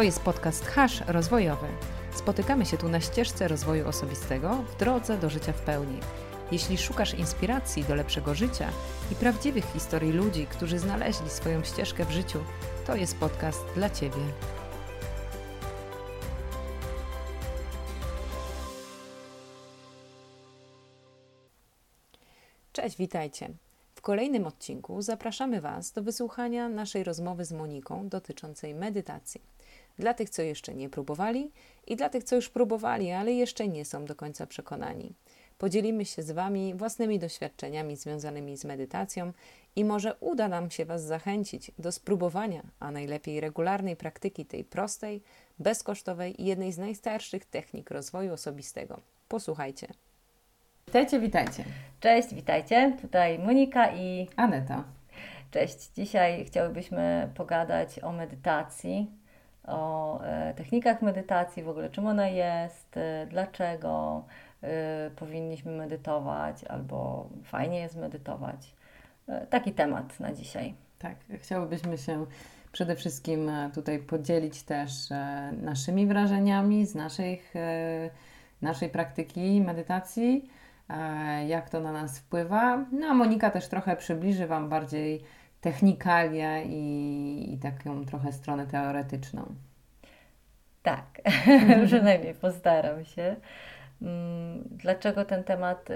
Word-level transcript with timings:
To 0.00 0.04
jest 0.04 0.20
podcast 0.20 0.66
Hash 0.66 1.02
Rozwojowy. 1.06 1.66
Spotykamy 2.14 2.66
się 2.66 2.76
tu 2.76 2.88
na 2.88 3.00
ścieżce 3.00 3.48
rozwoju 3.48 3.88
osobistego 3.88 4.56
w 4.56 4.76
drodze 4.76 5.18
do 5.18 5.30
życia 5.30 5.52
w 5.52 5.60
pełni. 5.60 6.00
Jeśli 6.52 6.78
szukasz 6.78 7.14
inspiracji 7.14 7.84
do 7.84 7.94
lepszego 7.94 8.34
życia 8.34 8.68
i 9.12 9.14
prawdziwych 9.14 9.64
historii 9.72 10.12
ludzi, 10.12 10.46
którzy 10.46 10.78
znaleźli 10.78 11.30
swoją 11.30 11.64
ścieżkę 11.64 12.04
w 12.04 12.10
życiu, 12.10 12.38
to 12.86 12.96
jest 12.96 13.16
podcast 13.16 13.60
dla 13.74 13.90
Ciebie. 13.90 14.22
Cześć, 22.72 22.96
witajcie. 22.96 23.50
W 23.94 24.00
kolejnym 24.00 24.46
odcinku 24.46 25.02
zapraszamy 25.02 25.60
Was 25.60 25.92
do 25.92 26.02
wysłuchania 26.02 26.68
naszej 26.68 27.04
rozmowy 27.04 27.44
z 27.44 27.52
Moniką 27.52 28.08
dotyczącej 28.08 28.74
medytacji. 28.74 29.59
Dla 30.00 30.14
tych, 30.14 30.30
co 30.30 30.42
jeszcze 30.42 30.74
nie 30.74 30.88
próbowali 30.88 31.50
i 31.86 31.96
dla 31.96 32.08
tych, 32.08 32.24
co 32.24 32.36
już 32.36 32.48
próbowali, 32.48 33.10
ale 33.10 33.32
jeszcze 33.32 33.68
nie 33.68 33.84
są 33.84 34.04
do 34.04 34.14
końca 34.14 34.46
przekonani. 34.46 35.14
Podzielimy 35.58 36.04
się 36.04 36.22
z 36.22 36.30
Wami 36.30 36.74
własnymi 36.74 37.18
doświadczeniami 37.18 37.96
związanymi 37.96 38.56
z 38.56 38.64
medytacją 38.64 39.32
i 39.76 39.84
może 39.84 40.14
uda 40.20 40.48
nam 40.48 40.70
się 40.70 40.84
Was 40.84 41.02
zachęcić 41.02 41.70
do 41.78 41.92
spróbowania, 41.92 42.62
a 42.78 42.90
najlepiej 42.90 43.40
regularnej 43.40 43.96
praktyki 43.96 44.46
tej 44.46 44.64
prostej, 44.64 45.22
bezkosztowej 45.58 46.42
i 46.42 46.44
jednej 46.44 46.72
z 46.72 46.78
najstarszych 46.78 47.44
technik 47.44 47.90
rozwoju 47.90 48.32
osobistego. 48.32 49.00
Posłuchajcie. 49.28 49.86
Witajcie, 50.86 51.20
witajcie. 51.20 51.64
Cześć, 52.00 52.34
witajcie. 52.34 52.96
Tutaj 53.02 53.38
Monika 53.38 53.94
i 53.94 54.28
Aneta. 54.36 54.84
Cześć. 55.50 55.90
Dzisiaj 55.96 56.44
chciałybyśmy 56.44 57.30
pogadać 57.34 57.98
o 57.98 58.12
medytacji, 58.12 59.19
o 59.70 60.20
e, 60.24 60.54
technikach 60.54 61.02
medytacji, 61.02 61.62
w 61.62 61.68
ogóle 61.68 61.90
czym 61.90 62.06
ona 62.06 62.28
jest, 62.28 62.96
e, 62.96 63.26
dlaczego 63.30 64.24
e, 64.62 65.10
powinniśmy 65.16 65.72
medytować, 65.72 66.64
albo 66.64 67.28
fajnie 67.44 67.80
jest 67.80 67.96
medytować. 67.96 68.74
Taki 69.50 69.72
temat 69.72 70.20
na 70.20 70.32
dzisiaj. 70.32 70.74
Tak, 70.98 71.14
chciałybyśmy 71.38 71.98
się 71.98 72.26
przede 72.72 72.96
wszystkim 72.96 73.50
tutaj 73.74 73.98
podzielić 73.98 74.62
też 74.62 74.90
naszymi 75.62 76.06
wrażeniami 76.06 76.86
z 76.86 76.94
naszych, 76.94 77.54
naszej 78.62 78.88
praktyki 78.88 79.60
medytacji, 79.60 80.48
jak 81.46 81.70
to 81.70 81.80
na 81.80 81.92
nas 81.92 82.18
wpływa. 82.18 82.84
No 82.92 83.06
a 83.06 83.14
Monika 83.14 83.50
też 83.50 83.68
trochę 83.68 83.96
przybliży 83.96 84.46
Wam 84.46 84.68
bardziej 84.68 85.24
technikalia 85.60 86.62
i, 86.62 87.50
i 87.54 87.58
taką 87.58 88.04
trochę 88.06 88.32
stronę 88.32 88.66
teoretyczną. 88.66 89.54
Tak, 90.82 91.06
przynajmniej 91.86 92.34
postaram 92.34 93.04
się. 93.04 93.36
Mm, 94.02 94.64
Dlaczego 94.70 95.24
ten 95.24 95.44
temat 95.44 95.90
y, 95.90 95.94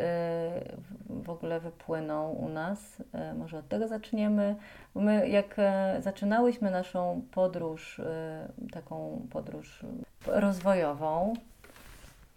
w 1.11 1.31
ogóle 1.31 1.61
wypłynął 1.61 2.45
u 2.45 2.49
nas? 2.49 3.01
Y, 3.01 3.35
Może 3.39 3.59
od 3.59 3.69
tego 3.69 3.89
zaczniemy. 3.89 4.57
My, 4.95 5.29
jak 5.29 5.55
e, 5.59 5.97
zaczynałyśmy 6.01 6.71
naszą 6.71 7.23
podróż, 7.31 7.99
y, 7.99 8.05
taką 8.73 9.27
podróż 9.31 9.87
rozwojową, 10.27 11.33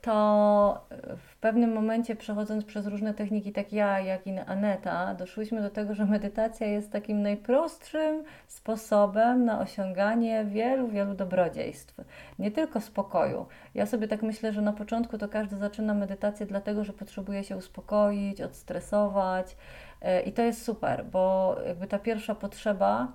to 0.07 0.87
w 1.17 1.37
pewnym 1.37 1.73
momencie, 1.73 2.15
przechodząc 2.15 2.65
przez 2.65 2.87
różne 2.87 3.13
techniki, 3.13 3.51
tak 3.51 3.73
ja, 3.73 3.99
jak 3.99 4.27
i 4.27 4.39
Aneta, 4.39 5.15
doszłyśmy 5.15 5.61
do 5.61 5.69
tego, 5.69 5.95
że 5.95 6.05
medytacja 6.05 6.67
jest 6.67 6.91
takim 6.91 7.21
najprostszym 7.21 8.23
sposobem 8.47 9.45
na 9.45 9.59
osiąganie 9.59 10.45
wielu, 10.45 10.87
wielu 10.87 11.13
dobrodziejstw. 11.13 11.95
Nie 12.39 12.51
tylko 12.51 12.81
spokoju. 12.81 13.45
Ja 13.75 13.85
sobie 13.85 14.07
tak 14.07 14.23
myślę, 14.23 14.53
że 14.53 14.61
na 14.61 14.73
początku 14.73 15.17
to 15.17 15.29
każdy 15.29 15.57
zaczyna 15.57 15.93
medytację 15.93 16.45
dlatego, 16.45 16.83
że 16.83 16.93
potrzebuje 16.93 17.43
się 17.43 17.57
uspokoić, 17.57 18.41
odstresować. 18.41 19.55
E, 20.01 20.21
I 20.21 20.31
to 20.33 20.41
jest 20.41 20.63
super, 20.63 21.05
bo 21.05 21.55
jakby 21.67 21.87
ta 21.87 21.99
pierwsza 21.99 22.35
potrzeba 22.35 23.11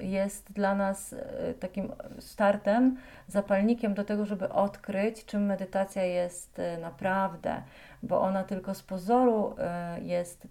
jest 0.00 0.52
dla 0.52 0.74
nas 0.74 1.12
e, 1.12 1.54
takim 1.54 1.92
startem, 2.18 2.96
zapalnikiem 3.28 3.94
do 3.94 4.04
tego, 4.04 4.26
żeby 4.26 4.48
odkryć, 4.48 5.24
czym 5.24 5.46
medytacja 5.46 6.02
jest 6.02 6.58
e, 6.58 6.78
naprawdę, 6.78 7.62
bo 8.02 8.20
ona 8.20 8.44
tylko 8.44 8.74
z 8.74 8.82
pozoru 8.82 9.56
jest 10.02 10.48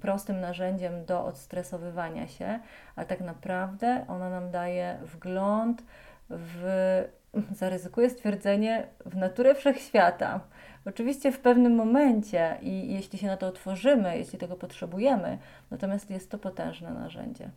prostym 0.00 0.40
narzędziem 0.40 1.04
do 1.04 1.24
odstresowywania 1.24 2.28
się, 2.28 2.60
a 2.96 3.04
tak 3.04 3.20
naprawdę 3.20 4.04
ona 4.08 4.30
nam 4.30 4.50
daje 4.50 4.98
wgląd 5.02 5.82
w, 6.30 7.04
zaryzykuję 7.60 8.10
stwierdzenie, 8.10 8.86
w 9.06 9.16
naturę 9.16 9.54
wszechświata. 9.54 10.40
Oczywiście 10.84 11.32
w 11.32 11.38
pewnym 11.38 11.74
momencie 11.74 12.56
i 12.62 12.92
jeśli 12.92 13.18
się 13.18 13.26
na 13.26 13.36
to 13.36 13.46
otworzymy, 13.46 14.18
jeśli 14.18 14.38
tego 14.38 14.56
potrzebujemy, 14.56 15.38
natomiast 15.70 16.10
jest 16.10 16.30
to 16.30 16.38
potężne 16.38 16.90
narzędzie. 16.90 17.50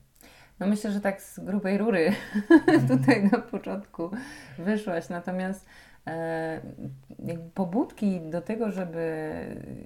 No 0.60 0.68
myślę, 0.68 0.92
że 0.92 1.02
tak 1.02 1.22
z 1.22 1.40
grubej 1.40 1.78
rury 1.78 2.12
tutaj 2.92 3.30
na 3.32 3.40
początku 3.40 4.12
wyszłaś, 4.58 5.10
natomiast 5.10 5.66
e, 6.08 6.62
pobudki 7.54 8.22
do 8.22 8.42
tego, 8.42 8.72
żeby 8.72 9.42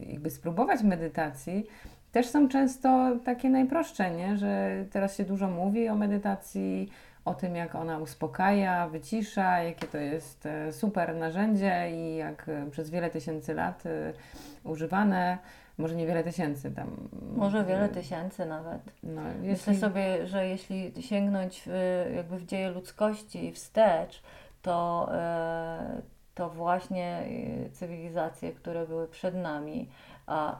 jakby 0.09 0.29
spróbować 0.29 0.83
medytacji, 0.83 1.67
też 2.11 2.27
są 2.27 2.47
często 2.47 3.11
takie 3.25 3.49
najprostsze, 3.49 4.11
nie? 4.11 4.37
że 4.37 4.85
teraz 4.91 5.17
się 5.17 5.23
dużo 5.23 5.49
mówi 5.49 5.89
o 5.89 5.95
medytacji, 5.95 6.89
o 7.25 7.33
tym, 7.33 7.55
jak 7.55 7.75
ona 7.75 7.97
uspokaja, 7.97 8.87
wycisza, 8.87 9.59
jakie 9.59 9.87
to 9.87 9.97
jest 9.97 10.45
e, 10.45 10.73
super 10.73 11.15
narzędzie 11.15 11.91
i 11.91 12.15
jak 12.15 12.49
e, 12.49 12.71
przez 12.71 12.89
wiele 12.89 13.09
tysięcy 13.09 13.53
lat 13.53 13.85
e, 13.85 14.13
używane. 14.63 15.37
Może 15.77 15.95
nie 15.95 16.07
wiele 16.07 16.23
tysięcy 16.23 16.71
tam. 16.71 17.09
Może 17.35 17.63
wiele 17.65 17.89
tysięcy 17.89 18.45
nawet. 18.45 18.81
No, 19.03 19.21
Myślę 19.21 19.49
jeśli, 19.49 19.77
sobie, 19.77 20.27
że 20.27 20.47
jeśli 20.47 21.03
sięgnąć 21.03 21.63
w, 21.65 21.71
jakby 22.15 22.37
w 22.37 22.45
dzieje 22.45 22.69
ludzkości 22.69 23.51
wstecz, 23.51 24.23
to, 24.61 25.09
to 26.35 26.49
właśnie 26.49 27.27
cywilizacje, 27.71 28.51
które 28.51 28.87
były 28.87 29.07
przed 29.07 29.35
nami, 29.35 29.89
a 30.27 30.59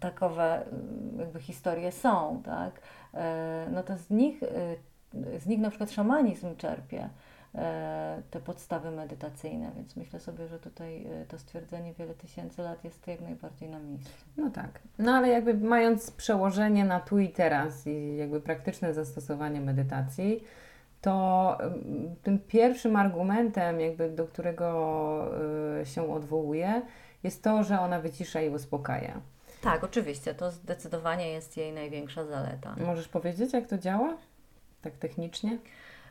takowe 0.00 0.66
mm, 0.66 1.18
jakby 1.18 1.40
historie 1.40 1.92
są, 1.92 2.42
tak? 2.44 2.80
No 3.70 3.82
to 3.82 3.96
z 3.96 4.10
nich, 4.10 4.40
z 5.38 5.46
nich 5.46 5.60
na 5.60 5.68
przykład 5.68 5.90
szamanizm 5.90 6.56
czerpie 6.56 7.08
e, 7.54 8.22
te 8.30 8.40
podstawy 8.40 8.90
medytacyjne, 8.90 9.70
więc 9.76 9.96
myślę 9.96 10.20
sobie, 10.20 10.48
że 10.48 10.58
tutaj 10.58 11.06
e, 11.06 11.26
to 11.26 11.38
stwierdzenie 11.38 11.94
wiele 11.94 12.14
tysięcy 12.14 12.62
lat 12.62 12.84
jest 12.84 13.06
jak 13.06 13.20
najbardziej 13.20 13.68
na 13.68 13.78
miejscu. 13.78 14.24
No 14.36 14.50
tak. 14.50 14.80
No 14.98 15.12
ale 15.12 15.28
jakby 15.28 15.54
mając 15.54 16.10
przełożenie 16.10 16.84
na 16.84 17.00
tu 17.00 17.18
i 17.18 17.28
teraz 17.28 17.86
i 17.86 18.16
jakby 18.16 18.40
praktyczne 18.40 18.94
zastosowanie 18.94 19.60
medytacji, 19.60 20.44
to 21.00 21.58
ym, 21.60 22.16
tym 22.22 22.38
pierwszym 22.38 22.96
argumentem, 22.96 23.80
jakby 23.80 24.10
do 24.10 24.26
którego 24.26 25.28
y, 25.80 25.86
się 25.86 26.12
odwołuje, 26.12 26.82
jest 27.22 27.42
to, 27.42 27.62
że 27.62 27.80
ona 27.80 28.00
wycisza 28.00 28.40
i 28.40 28.48
uspokaja. 28.48 29.20
Tak, 29.62 29.84
oczywiście, 29.84 30.34
to 30.34 30.50
zdecydowanie 30.50 31.28
jest 31.28 31.56
jej 31.56 31.72
największa 31.72 32.24
zaleta. 32.24 32.76
Możesz 32.86 33.08
powiedzieć, 33.08 33.52
jak 33.52 33.66
to 33.66 33.78
działa? 33.78 34.16
Tak 34.82 34.96
technicznie? 34.96 35.58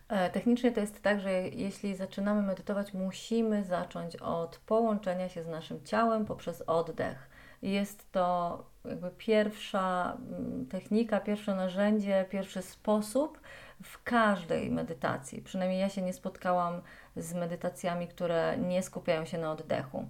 E, 0.09 0.29
Technicznie 0.29 0.71
to 0.71 0.79
jest 0.79 1.01
tak, 1.01 1.19
że 1.19 1.31
jeśli 1.41 1.95
zaczynamy 1.95 2.41
medytować, 2.41 2.93
musimy 2.93 3.63
zacząć 3.63 4.15
od 4.15 4.57
połączenia 4.57 5.29
się 5.29 5.43
z 5.43 5.47
naszym 5.47 5.83
ciałem 5.83 6.25
poprzez 6.25 6.63
oddech. 6.67 7.29
Jest 7.61 8.11
to 8.11 8.63
jakby 8.85 9.11
pierwsza 9.17 10.17
mm, 10.31 10.65
technika, 10.65 11.19
pierwsze 11.19 11.55
narzędzie, 11.55 12.25
pierwszy 12.29 12.61
sposób 12.61 13.39
w 13.83 14.03
każdej 14.03 14.71
medytacji. 14.71 15.41
Przynajmniej 15.41 15.79
ja 15.79 15.89
się 15.89 16.01
nie 16.01 16.13
spotkałam 16.13 16.81
z 17.15 17.33
medytacjami, 17.33 18.07
które 18.07 18.57
nie 18.57 18.83
skupiają 18.83 19.25
się 19.25 19.38
na 19.38 19.51
oddechu. 19.51 20.06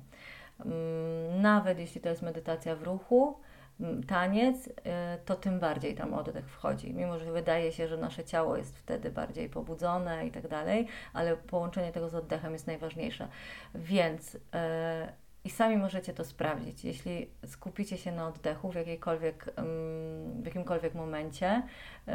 Mm, 0.66 1.42
Nawet 1.42 1.80
jeśli 1.80 2.02
to 2.02 2.10
jest 2.10 2.22
medytacja 2.22 2.76
w 2.76 2.84
ruchu, 2.84 3.38
taniec, 4.08 4.68
y, 4.68 4.72
to 5.26 5.36
tym 5.36 5.60
bardziej 5.60 5.96
tam 5.96 6.14
oddech 6.14 6.50
wchodzi. 6.50 6.94
Mimo, 6.94 7.20
że 7.20 7.32
wydaje 7.32 7.72
się, 7.72 7.88
że 7.88 7.98
nasze 7.98 8.24
ciało 8.24 8.58
jest 8.58 8.78
wtedy 8.78 9.12
bardziej 9.12 9.50
pobudzone 9.50 10.28
i 10.28 10.32
tak 10.32 10.48
dalej, 10.48 10.88
ale 11.14 11.38
połączenie 11.38 11.92
tego 11.92 12.10
z 12.10 12.16
oddechem 12.16 12.54
jest 12.54 12.68
najważniejsze. 12.68 13.28
Więc 13.76 14.36
y, 14.36 14.40
i 15.44 15.50
sami 15.50 15.78
możecie 15.78 16.14
to 16.14 16.26
sprawdzić. 16.26 16.86
Jeśli 16.86 17.30
skupicie 17.46 17.98
się 17.98 18.12
na 18.12 18.28
oddechu 18.28 18.72
w, 18.72 18.76
jakiejkolwiek, 18.76 19.54
w 20.42 20.46
jakimkolwiek 20.46 20.94
momencie, 20.94 21.64
y, 22.08 22.12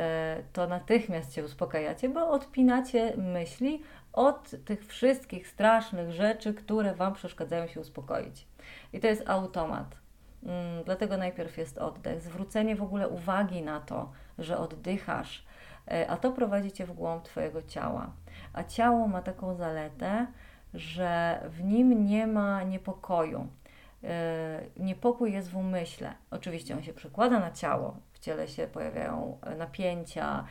to 0.53 0.67
natychmiast 0.67 1.35
się 1.35 1.45
uspokajacie, 1.45 2.09
bo 2.09 2.31
odpinacie 2.31 3.17
myśli 3.17 3.83
od 4.13 4.51
tych 4.65 4.87
wszystkich 4.87 5.49
strasznych 5.49 6.13
rzeczy, 6.13 6.55
które 6.55 6.95
Wam 6.95 7.15
przeszkadzają 7.15 7.67
się 7.67 7.81
uspokoić. 7.81 8.47
I 8.93 9.01
to 9.01 9.07
jest 9.07 9.29
automat. 9.29 10.06
Mm, 10.47 10.85
Dlatego 10.85 11.17
najpierw 11.17 11.59
jest 11.59 11.79
oddech, 11.79 12.21
zwrócenie 12.21 12.77
w 12.77 12.83
ogóle 12.83 13.09
uwagi 13.09 13.63
na 13.63 13.81
to, 13.81 14.13
że 14.39 14.59
oddychasz, 14.59 15.47
a 16.09 16.17
to 16.17 16.33
prowadzi 16.33 16.73
Cię 16.73 16.87
w 16.87 16.93
głąb 16.93 17.25
Twojego 17.25 17.63
ciała. 17.63 18.11
A 18.53 18.65
ciało 18.65 19.09
ma 19.09 19.23
taką 19.23 19.55
zaletę, 19.55 20.27
że 20.75 21.41
w 21.49 21.65
nim 21.65 22.07
nie 22.07 22.27
ma 22.27 22.63
niepokoju. 22.63 23.47
Niepokój 24.77 25.33
jest 25.33 25.51
w 25.51 25.57
umyśle. 25.57 26.15
Oczywiście 26.31 26.75
on 26.77 26.83
się 26.83 26.93
przekłada 26.93 27.41
na 27.41 27.51
ciało, 27.51 27.97
w 28.17 28.19
ciele 28.19 28.49
się 28.49 28.67
pojawiają 28.67 29.39
napięcia, 29.59 30.45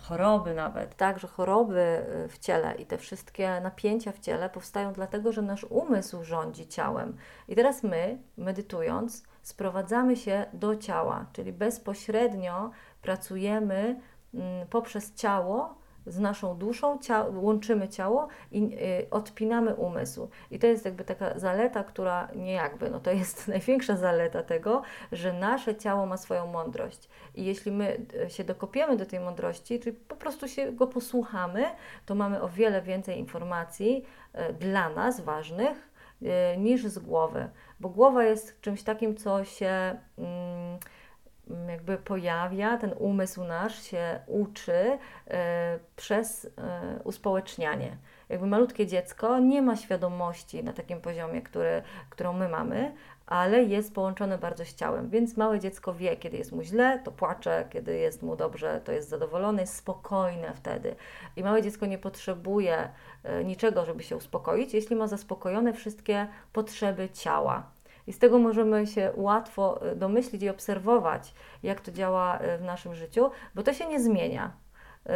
choroby 0.00 0.54
nawet. 0.54 0.96
Także 0.96 1.28
choroby 1.28 2.06
w 2.28 2.38
ciele 2.38 2.74
i 2.74 2.86
te 2.86 2.98
wszystkie 2.98 3.60
napięcia 3.60 4.12
w 4.12 4.18
ciele 4.18 4.50
powstają 4.50 4.92
dlatego, 4.92 5.32
że 5.32 5.42
nasz 5.42 5.64
umysł 5.64 6.24
rządzi 6.24 6.68
ciałem. 6.68 7.16
I 7.48 7.54
teraz 7.54 7.82
my, 7.82 8.18
medytując, 8.36 9.22
sprowadzamy 9.42 10.16
się 10.16 10.46
do 10.52 10.76
ciała, 10.76 11.26
czyli 11.32 11.52
bezpośrednio 11.52 12.70
pracujemy 13.02 14.00
mm, 14.34 14.66
poprzez 14.68 15.14
ciało 15.14 15.81
z 16.06 16.18
naszą 16.18 16.58
duszą, 16.58 16.98
cia 16.98 17.24
łączymy 17.24 17.88
ciało 17.88 18.28
i 18.50 18.78
y, 19.02 19.10
odpinamy 19.10 19.74
umysł. 19.74 20.28
I 20.50 20.58
to 20.58 20.66
jest 20.66 20.84
jakby 20.84 21.04
taka 21.04 21.38
zaleta, 21.38 21.84
która 21.84 22.28
nie 22.34 22.52
jakby, 22.52 22.90
no 22.90 23.00
to 23.00 23.10
jest 23.10 23.48
największa 23.48 23.96
zaleta 23.96 24.42
tego, 24.42 24.82
że 25.12 25.32
nasze 25.32 25.76
ciało 25.76 26.06
ma 26.06 26.16
swoją 26.16 26.46
mądrość. 26.46 27.08
I 27.34 27.44
jeśli 27.44 27.72
my 27.72 28.06
y, 28.26 28.30
się 28.30 28.44
dokopiemy 28.44 28.96
do 28.96 29.06
tej 29.06 29.20
mądrości, 29.20 29.80
czyli 29.80 29.96
po 29.96 30.16
prostu 30.16 30.48
się 30.48 30.72
go 30.72 30.86
posłuchamy, 30.86 31.64
to 32.06 32.14
mamy 32.14 32.42
o 32.42 32.48
wiele 32.48 32.82
więcej 32.82 33.18
informacji 33.18 34.04
y, 34.50 34.52
dla 34.52 34.88
nas 34.88 35.20
ważnych 35.20 35.92
y, 36.22 36.58
niż 36.58 36.86
z 36.86 36.98
głowy. 36.98 37.48
Bo 37.80 37.88
głowa 37.88 38.24
jest 38.24 38.60
czymś 38.60 38.82
takim, 38.82 39.16
co 39.16 39.44
się. 39.44 39.96
Mm, 40.18 40.78
jakby 41.68 41.98
pojawia, 41.98 42.76
ten 42.76 42.94
umysł 42.98 43.44
nasz 43.44 43.82
się 43.82 44.20
uczy 44.26 44.72
y, 44.72 45.30
przez 45.96 46.44
y, 46.44 46.50
uspołecznianie. 47.04 47.96
Jakby 48.28 48.46
malutkie 48.46 48.86
dziecko 48.86 49.38
nie 49.38 49.62
ma 49.62 49.76
świadomości 49.76 50.64
na 50.64 50.72
takim 50.72 51.00
poziomie, 51.00 51.42
który, 51.42 51.82
którą 52.10 52.32
my 52.32 52.48
mamy, 52.48 52.94
ale 53.26 53.62
jest 53.62 53.94
połączone 53.94 54.38
bardzo 54.38 54.64
z 54.64 54.74
ciałem, 54.74 55.10
więc 55.10 55.36
małe 55.36 55.60
dziecko 55.60 55.94
wie, 55.94 56.16
kiedy 56.16 56.36
jest 56.36 56.52
mu 56.52 56.62
źle, 56.62 57.00
to 57.04 57.12
płacze, 57.12 57.66
kiedy 57.70 57.98
jest 57.98 58.22
mu 58.22 58.36
dobrze, 58.36 58.80
to 58.84 58.92
jest 58.92 59.08
zadowolone, 59.08 59.60
jest 59.60 59.76
spokojne 59.76 60.54
wtedy. 60.54 60.94
I 61.36 61.42
małe 61.42 61.62
dziecko 61.62 61.86
nie 61.86 61.98
potrzebuje 61.98 62.88
y, 63.40 63.44
niczego, 63.44 63.84
żeby 63.84 64.02
się 64.02 64.16
uspokoić, 64.16 64.74
jeśli 64.74 64.96
ma 64.96 65.06
zaspokojone 65.06 65.72
wszystkie 65.72 66.26
potrzeby 66.52 67.08
ciała. 67.10 67.70
I 68.06 68.12
z 68.12 68.18
tego 68.18 68.38
możemy 68.38 68.86
się 68.86 69.12
łatwo 69.16 69.86
y, 69.92 69.96
domyślić 69.96 70.42
i 70.42 70.48
obserwować, 70.48 71.34
jak 71.62 71.80
to 71.80 71.92
działa 71.92 72.40
y, 72.40 72.58
w 72.58 72.62
naszym 72.62 72.94
życiu, 72.94 73.30
bo 73.54 73.62
to 73.62 73.72
się 73.72 73.86
nie 73.86 74.00
zmienia. 74.00 74.52
Y, 75.06 75.10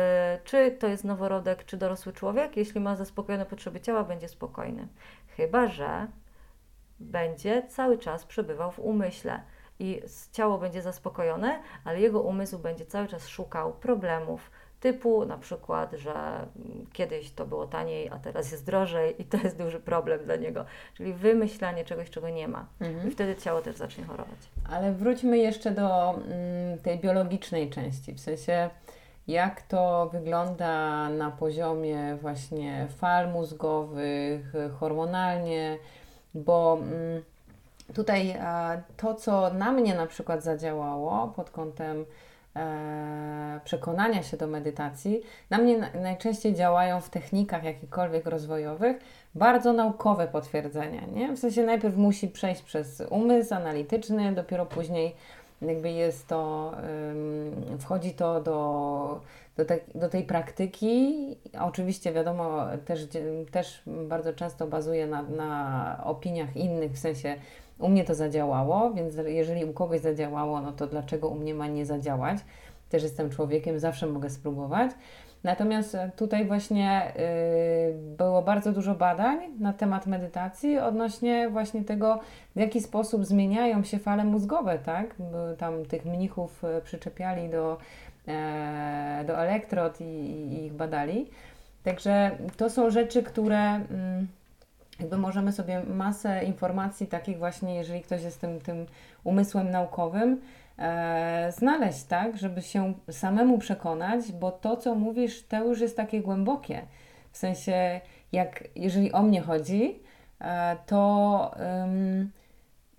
czy 0.44 0.70
to 0.70 0.86
jest 0.86 1.04
noworodek, 1.04 1.64
czy 1.64 1.76
dorosły 1.76 2.12
człowiek, 2.12 2.56
jeśli 2.56 2.80
ma 2.80 2.96
zaspokojone 2.96 3.46
potrzeby 3.46 3.80
ciała, 3.80 4.04
będzie 4.04 4.28
spokojny. 4.28 4.88
Chyba, 5.36 5.66
że 5.66 6.06
będzie 7.00 7.62
cały 7.68 7.98
czas 7.98 8.24
przebywał 8.24 8.70
w 8.70 8.78
umyśle 8.78 9.42
i 9.78 10.02
ciało 10.32 10.58
będzie 10.58 10.82
zaspokojone, 10.82 11.62
ale 11.84 12.00
jego 12.00 12.20
umysł 12.20 12.58
będzie 12.58 12.86
cały 12.86 13.08
czas 13.08 13.28
szukał 13.28 13.72
problemów, 13.72 14.50
typu 14.80 15.24
na 15.24 15.38
przykład, 15.38 15.92
że 15.92 16.46
kiedyś 16.92 17.30
to 17.30 17.46
było 17.46 17.66
taniej, 17.66 18.10
a 18.10 18.18
teraz 18.18 18.52
jest 18.52 18.66
drożej 18.66 19.22
i 19.22 19.24
to 19.24 19.36
jest 19.36 19.58
duży 19.58 19.80
problem 19.80 20.24
dla 20.24 20.36
niego. 20.36 20.64
Czyli 20.94 21.12
wymyślanie 21.12 21.84
czegoś, 21.84 22.10
czego 22.10 22.28
nie 22.28 22.48
ma. 22.48 22.66
Mhm. 22.80 23.08
I 23.08 23.10
wtedy 23.10 23.36
ciało 23.36 23.62
też 23.62 23.76
zacznie 23.76 24.04
chorować. 24.04 24.38
Ale 24.70 24.92
wróćmy 24.92 25.38
jeszcze 25.38 25.70
do 25.70 26.10
mm, 26.10 26.78
tej 26.78 26.98
biologicznej 26.98 27.70
części, 27.70 28.12
w 28.12 28.20
sensie 28.20 28.70
jak 29.28 29.62
to 29.62 30.10
wygląda 30.12 31.08
na 31.08 31.30
poziomie 31.30 32.16
właśnie 32.20 32.86
fal 32.98 33.32
mózgowych, 33.32 34.52
hormonalnie, 34.80 35.78
bo 36.34 36.78
mm, 36.82 37.22
tutaj 37.94 38.36
a, 38.40 38.76
to, 38.96 39.14
co 39.14 39.54
na 39.54 39.72
mnie 39.72 39.94
na 39.94 40.06
przykład 40.06 40.42
zadziałało 40.42 41.28
pod 41.36 41.50
kątem 41.50 42.04
przekonania 43.64 44.22
się 44.22 44.36
do 44.36 44.46
medytacji, 44.46 45.22
na 45.50 45.58
mnie 45.58 45.90
najczęściej 46.02 46.54
działają 46.54 47.00
w 47.00 47.10
technikach 47.10 47.64
jakichkolwiek 47.64 48.26
rozwojowych 48.26 48.96
bardzo 49.34 49.72
naukowe 49.72 50.28
potwierdzenia. 50.28 51.02
Nie? 51.14 51.32
W 51.32 51.38
sensie 51.38 51.62
najpierw 51.62 51.96
musi 51.96 52.28
przejść 52.28 52.62
przez 52.62 53.02
umysł 53.10 53.54
analityczny, 53.54 54.32
dopiero 54.32 54.66
później 54.66 55.14
jakby 55.62 55.90
jest 55.90 56.28
to, 56.28 56.72
wchodzi 57.78 58.14
to 58.14 58.40
do, 58.40 59.20
do, 59.56 59.64
te, 59.64 59.78
do 59.94 60.08
tej 60.08 60.24
praktyki. 60.24 61.14
Oczywiście 61.60 62.12
wiadomo, 62.12 62.66
też, 62.84 63.08
też 63.50 63.82
bardzo 63.86 64.32
często 64.32 64.66
bazuje 64.66 65.06
na, 65.06 65.22
na 65.22 66.00
opiniach 66.04 66.56
innych, 66.56 66.92
w 66.92 66.98
sensie 66.98 67.36
u 67.78 67.88
mnie 67.88 68.04
to 68.04 68.14
zadziałało, 68.14 68.90
więc 68.90 69.14
jeżeli 69.26 69.64
u 69.64 69.72
kogoś 69.72 70.00
zadziałało, 70.00 70.60
no 70.60 70.72
to 70.72 70.86
dlaczego 70.86 71.28
u 71.28 71.34
mnie 71.34 71.54
ma 71.54 71.66
nie 71.66 71.86
zadziałać? 71.86 72.38
Też 72.88 73.02
jestem 73.02 73.30
człowiekiem, 73.30 73.78
zawsze 73.78 74.06
mogę 74.06 74.30
spróbować. 74.30 74.90
Natomiast 75.44 75.96
tutaj 76.16 76.46
właśnie 76.46 77.12
y, 77.16 78.16
było 78.16 78.42
bardzo 78.42 78.72
dużo 78.72 78.94
badań 78.94 79.38
na 79.58 79.72
temat 79.72 80.06
medytacji 80.06 80.78
odnośnie 80.78 81.48
właśnie 81.48 81.84
tego, 81.84 82.20
w 82.56 82.60
jaki 82.60 82.80
sposób 82.80 83.24
zmieniają 83.24 83.84
się 83.84 83.98
fale 83.98 84.24
mózgowe, 84.24 84.78
tak? 84.78 85.14
Tam 85.58 85.84
tych 85.84 86.04
mnichów 86.04 86.64
y, 86.64 86.82
przyczepiali 86.82 87.48
do, 87.48 87.78
e, 88.28 89.24
do 89.26 89.38
elektrod 89.38 90.00
i, 90.00 90.04
i 90.04 90.64
ich 90.64 90.72
badali. 90.72 91.30
Także 91.84 92.30
to 92.56 92.70
są 92.70 92.90
rzeczy, 92.90 93.22
które 93.22 93.58
mm, 93.58 94.26
jakby 95.00 95.18
możemy 95.18 95.52
sobie 95.52 95.82
masę 95.84 96.44
informacji 96.44 97.06
takich 97.06 97.38
właśnie, 97.38 97.74
jeżeli 97.74 98.00
ktoś 98.00 98.22
jest 98.22 98.40
tym, 98.40 98.60
tym 98.60 98.86
umysłem 99.24 99.70
naukowym, 99.70 100.40
e, 100.78 101.52
znaleźć, 101.56 102.04
tak, 102.04 102.36
żeby 102.36 102.62
się 102.62 102.94
samemu 103.10 103.58
przekonać, 103.58 104.32
bo 104.32 104.50
to, 104.50 104.76
co 104.76 104.94
mówisz, 104.94 105.46
to 105.46 105.64
już 105.64 105.80
jest 105.80 105.96
takie 105.96 106.20
głębokie. 106.20 106.82
W 107.32 107.38
sensie, 107.38 108.00
jak 108.32 108.64
jeżeli 108.76 109.12
o 109.12 109.22
mnie 109.22 109.40
chodzi, 109.40 109.98
e, 110.40 110.76
to 110.86 111.50
ym, 111.84 112.30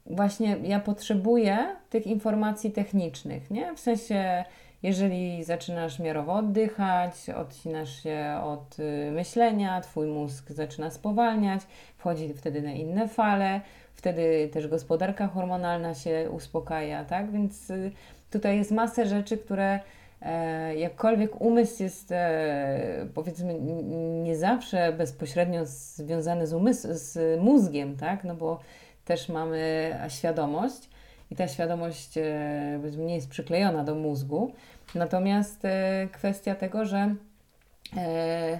właśnie 0.05 0.57
ja 0.63 0.79
potrzebuję 0.79 1.75
tych 1.89 2.07
informacji 2.07 2.71
technicznych, 2.71 3.51
nie? 3.51 3.75
W 3.75 3.79
sensie, 3.79 4.45
jeżeli 4.88 5.44
zaczynasz 5.44 6.00
miarowo 6.00 6.34
oddychać, 6.34 7.30
odcinasz 7.30 8.04
się 8.04 8.42
od 8.44 8.80
y, 8.80 9.12
myślenia, 9.12 9.81
twój 9.81 10.07
mózg 10.07 10.52
zaczyna 10.52 10.92
spowalniać, 10.92 11.61
wchodzi 11.97 12.33
wtedy 12.33 12.61
na 12.61 12.71
inne 12.71 13.07
fale, 13.07 13.61
wtedy 13.94 14.50
też 14.54 14.68
gospodarka 14.68 15.28
hormonalna 15.28 15.94
się 15.94 16.30
uspokaja, 16.31 17.06
tak? 17.06 17.31
Więc 17.31 17.69
y, 17.69 17.92
tutaj 18.31 18.57
jest 18.57 18.71
masę 18.71 19.06
rzeczy, 19.06 19.38
które 19.38 19.80
e, 20.21 20.76
jakkolwiek 20.76 21.42
umysł 21.42 21.83
jest 21.83 22.11
e, 22.11 23.07
powiedzmy 23.14 23.59
nie 24.23 24.35
zawsze 24.35 24.94
bezpośrednio 24.94 25.66
związany 25.66 26.47
z, 26.47 26.54
umysł, 26.54 26.88
z 26.92 27.42
mózgiem, 27.42 27.97
tak? 27.97 28.23
No 28.23 28.35
bo 28.35 28.59
też 29.06 29.30
mamy 29.30 29.92
świadomość, 30.09 30.90
i 31.31 31.35
ta 31.35 31.47
świadomość 31.47 32.18
e, 32.18 32.80
nie 32.97 33.16
jest 33.16 33.30
przyklejona 33.30 33.83
do 33.83 33.95
mózgu. 33.95 34.52
Natomiast 34.95 35.65
e, 35.65 36.07
kwestia 36.11 36.56
tego, 36.56 36.85
że 36.85 37.15
e, 37.97 38.59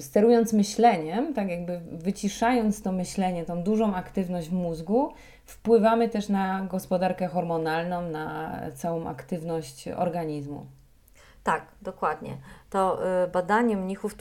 sterując 0.00 0.52
myśleniem, 0.52 1.34
tak 1.34 1.48
jakby 1.48 1.80
wyciszając 1.92 2.82
to 2.82 2.92
myślenie, 2.92 3.44
tą 3.44 3.62
dużą 3.62 3.94
aktywność 3.94 4.48
w 4.48 4.52
mózgu, 4.52 5.12
wpływamy 5.44 6.08
też 6.08 6.28
na 6.28 6.66
gospodarkę 6.70 7.26
hormonalną, 7.26 8.10
na 8.10 8.56
całą 8.74 9.08
aktywność 9.08 9.88
organizmu. 9.88 10.66
Tak, 11.42 11.66
dokładnie. 11.82 12.36
To 12.70 13.00
badanie 13.32 13.76
mnichów 13.76 14.14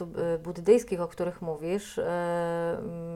buddyjskich, 0.43 1.01
o 1.01 1.07
których 1.07 1.41
mówisz, 1.41 1.99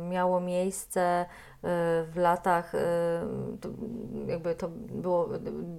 miało 0.10 0.40
miejsce 0.40 1.26
w 1.62 2.14
latach, 2.16 2.76
y, 2.76 2.80
jakby 4.28 4.56
to 4.56 4.70
było 4.90 5.30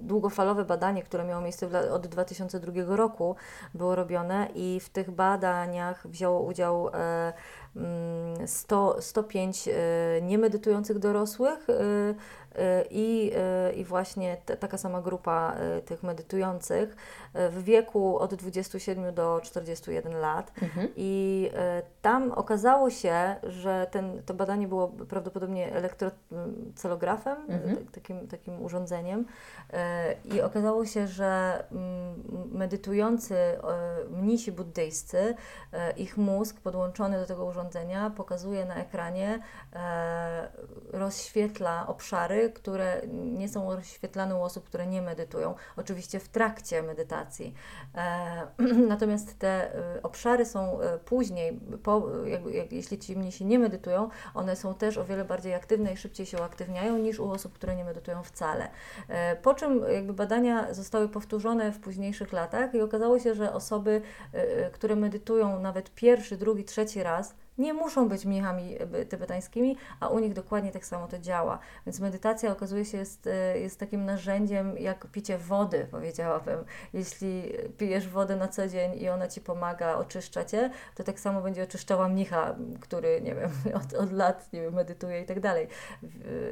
długofalowe 0.01 0.65
badanie, 0.65 1.03
które 1.03 1.23
miało 1.23 1.41
miejsce 1.41 1.91
od 1.91 2.07
2002 2.07 2.95
roku, 2.95 3.35
było 3.73 3.95
robione 3.95 4.47
i 4.55 4.79
w 4.79 4.89
tych 4.89 5.11
badaniach 5.11 6.07
wzięło 6.07 6.41
udział 6.41 6.89
100, 8.45 8.97
e, 8.97 9.01
105 9.01 9.67
mm, 9.67 9.79
e, 9.79 10.21
niemedytujących 10.21 10.99
dorosłych 10.99 11.67
e, 11.69 12.83
i, 12.89 13.31
i 13.75 13.83
właśnie 13.83 14.37
taka 14.59 14.77
sama 14.77 15.01
grupa 15.01 15.55
tych 15.85 16.03
medytujących 16.03 16.95
w 17.33 17.63
wieku 17.63 18.19
od 18.19 18.35
27 18.35 19.13
do 19.13 19.39
41 19.43 20.19
lat. 20.19 20.51
Mhm. 20.61 20.87
I 20.95 21.49
tam 22.01 22.31
okazało 22.31 22.89
się, 22.89 23.35
że 23.43 23.87
ten, 23.91 24.23
to 24.25 24.33
badanie 24.33 24.67
było 24.67 24.87
prawdopodobnie 24.87 25.73
elektrocelografem, 25.73 27.37
mhm. 27.47 27.85
takim, 27.85 28.27
takim 28.27 28.61
urządzeniem 28.61 29.25
e, 29.73 30.15
i 30.25 30.41
okazało 30.41 30.85
się, 30.85 31.07
że 31.07 31.63
mm, 31.71 32.23
medytujący 32.51 33.35
e, 33.35 33.59
mnisi 34.09 34.51
buddyjscy, 34.51 35.35
e, 35.73 35.91
ich 35.91 36.17
mózg 36.17 36.61
podłączony 36.61 37.19
do 37.19 37.25
tego 37.25 37.45
urządzenia 37.45 38.09
pokazuje 38.09 38.65
na 38.65 38.75
ekranie, 38.75 39.39
rozświetla 40.91 41.87
obszary, 41.87 42.49
które 42.49 43.01
nie 43.11 43.49
są 43.49 43.75
rozświetlane 43.75 44.35
u 44.35 44.43
osób, 44.43 44.65
które 44.65 44.87
nie 44.87 45.01
medytują. 45.01 45.55
Oczywiście 45.77 46.19
w 46.19 46.29
trakcie 46.29 46.83
medytacji. 46.83 47.53
Natomiast 48.87 49.39
te 49.39 49.71
obszary 50.03 50.45
są 50.45 50.79
później, 51.05 51.59
po, 51.83 51.90
jakby, 52.25 52.51
jak, 52.51 52.71
jeśli 52.71 52.99
ci 52.99 53.15
mnisi 53.15 53.45
nie 53.45 53.59
medytują, 53.59 54.09
one 54.33 54.55
są 54.55 54.73
też 54.73 54.97
o 54.97 55.05
wiele 55.05 55.25
bardziej 55.25 55.53
aktywne 55.53 55.93
i 55.93 55.97
szybciej 55.97 56.25
się 56.25 56.37
uaktywniają 56.37 56.97
niż 56.97 57.19
u 57.19 57.31
osób, 57.31 57.53
które 57.53 57.75
nie 57.75 57.83
medytują 57.83 58.23
wcale. 58.23 58.67
E, 59.07 59.35
po 59.35 59.53
czym 59.53 59.83
jakby 59.93 60.13
badania 60.13 60.73
zostały 60.73 61.09
powtórzone 61.09 61.71
w 61.71 61.79
późniejszych 61.79 62.33
latach 62.33 62.73
i 62.73 62.81
okazało 62.81 63.19
się, 63.19 63.35
że 63.35 63.53
osoby, 63.53 64.01
e, 64.33 64.37
e, 64.37 64.71
które 64.71 64.95
medytują 64.95 65.59
nawet 65.59 65.95
pierwszy, 65.95 66.37
drugi, 66.37 66.63
trzeci 66.63 67.03
raz, 67.03 67.35
nie 67.57 67.73
muszą 67.73 68.09
być 68.09 68.25
mnichami 68.25 68.77
e, 68.79 69.05
tybetańskimi, 69.05 69.77
a 69.99 70.07
u 70.07 70.19
nich 70.19 70.33
dokładnie 70.33 70.71
tak 70.71 70.85
samo 70.85 71.07
to 71.07 71.19
działa. 71.19 71.59
Więc 71.85 71.99
medytacja 71.99 72.51
okazuje 72.51 72.85
się 72.85 72.97
jest, 72.97 73.27
e, 73.27 73.59
jest 73.59 73.79
takim 73.79 74.05
narzędziem 74.05 74.77
jak 74.77 75.07
picie 75.07 75.37
wody, 75.37 75.87
powiedziałabym. 75.91 76.65
Jeśli 76.93 77.53
pijesz 77.77 78.07
wodę 78.07 78.35
na 78.35 78.47
co 78.47 78.67
dzień 78.67 79.01
i 79.01 79.09
ona 79.09 79.27
Ci 79.27 79.41
pomaga, 79.41 79.95
oczyszcza 79.95 80.45
Cię, 80.45 80.69
to 80.95 81.03
tak 81.03 81.19
samo 81.19 81.41
będzie 81.41 81.63
oczyszczała 81.63 82.07
mnicha, 82.07 82.55
który, 82.79 83.21
nie 83.21 83.35
wiem, 83.35 83.51
od, 83.83 83.93
od 83.93 84.11
lat 84.11 84.53
nie 84.53 84.61
wiem, 84.61 84.73
medytuje 84.73 85.21
i 85.21 85.25
tak 85.25 85.39
dalej 85.39 85.67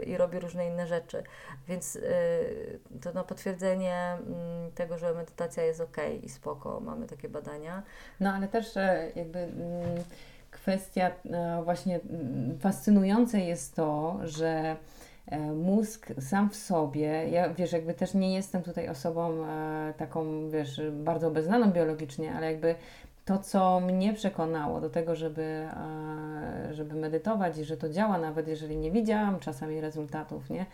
i 0.06 0.18
robi 0.18 0.40
różne 0.40 0.68
inne 0.68 0.88
rzeczy. 0.88 1.24
Więc 1.68 1.96
e, 1.96 2.00
to 3.02 3.14
na 3.14 3.24
potwierdzenie 3.24 4.18
mm, 4.28 4.72
tego, 4.72 4.98
że 4.98 5.14
medytacja 5.14 5.64
jest 5.64 5.82
ok 5.82 5.98
i 6.24 6.30
spoko, 6.30 6.80
mamy 6.80 7.08
takie 7.08 7.30
badania. 7.30 7.84
No 8.20 8.34
ale 8.34 8.48
też 8.48 8.76
jakby 9.16 9.40
mm, 9.40 10.04
kwestia 10.52 11.12
e, 11.32 11.62
właśnie 11.64 12.00
fascynujące 12.60 13.40
jest 13.40 13.76
to, 13.76 14.20
że 14.24 14.76
e, 15.28 15.40
mózg 15.40 16.14
sam 16.20 16.50
w 16.50 16.56
sobie, 16.56 17.30
ja 17.30 17.54
wiesz, 17.54 17.72
jakby 17.72 17.94
też 17.94 18.14
nie 18.14 18.34
jestem 18.34 18.64
tutaj 18.64 18.90
osobą 18.90 19.46
e, 19.46 19.94
taką, 19.98 20.50
wiesz, 20.50 20.82
bardzo 20.92 21.28
obeznaną 21.28 21.72
biologicznie, 21.72 22.34
ale 22.34 22.52
jakby 22.52 22.76
to, 23.26 23.38
co 23.38 23.80
mnie 23.80 24.14
przekonało 24.14 24.82
do 24.82 24.90
tego, 24.90 25.16
żeby, 25.16 25.68
żeby 26.72 26.96
medytować 26.96 27.58
i 27.58 27.64
że 27.64 27.78
to 27.78 27.90
działa, 27.90 28.18
nawet 28.18 28.48
jeżeli 28.48 28.78
nie 28.78 28.92
widziałam 28.92 29.40
czasami 29.40 29.82
rezultatów, 29.82 30.50
nie? 30.50 30.66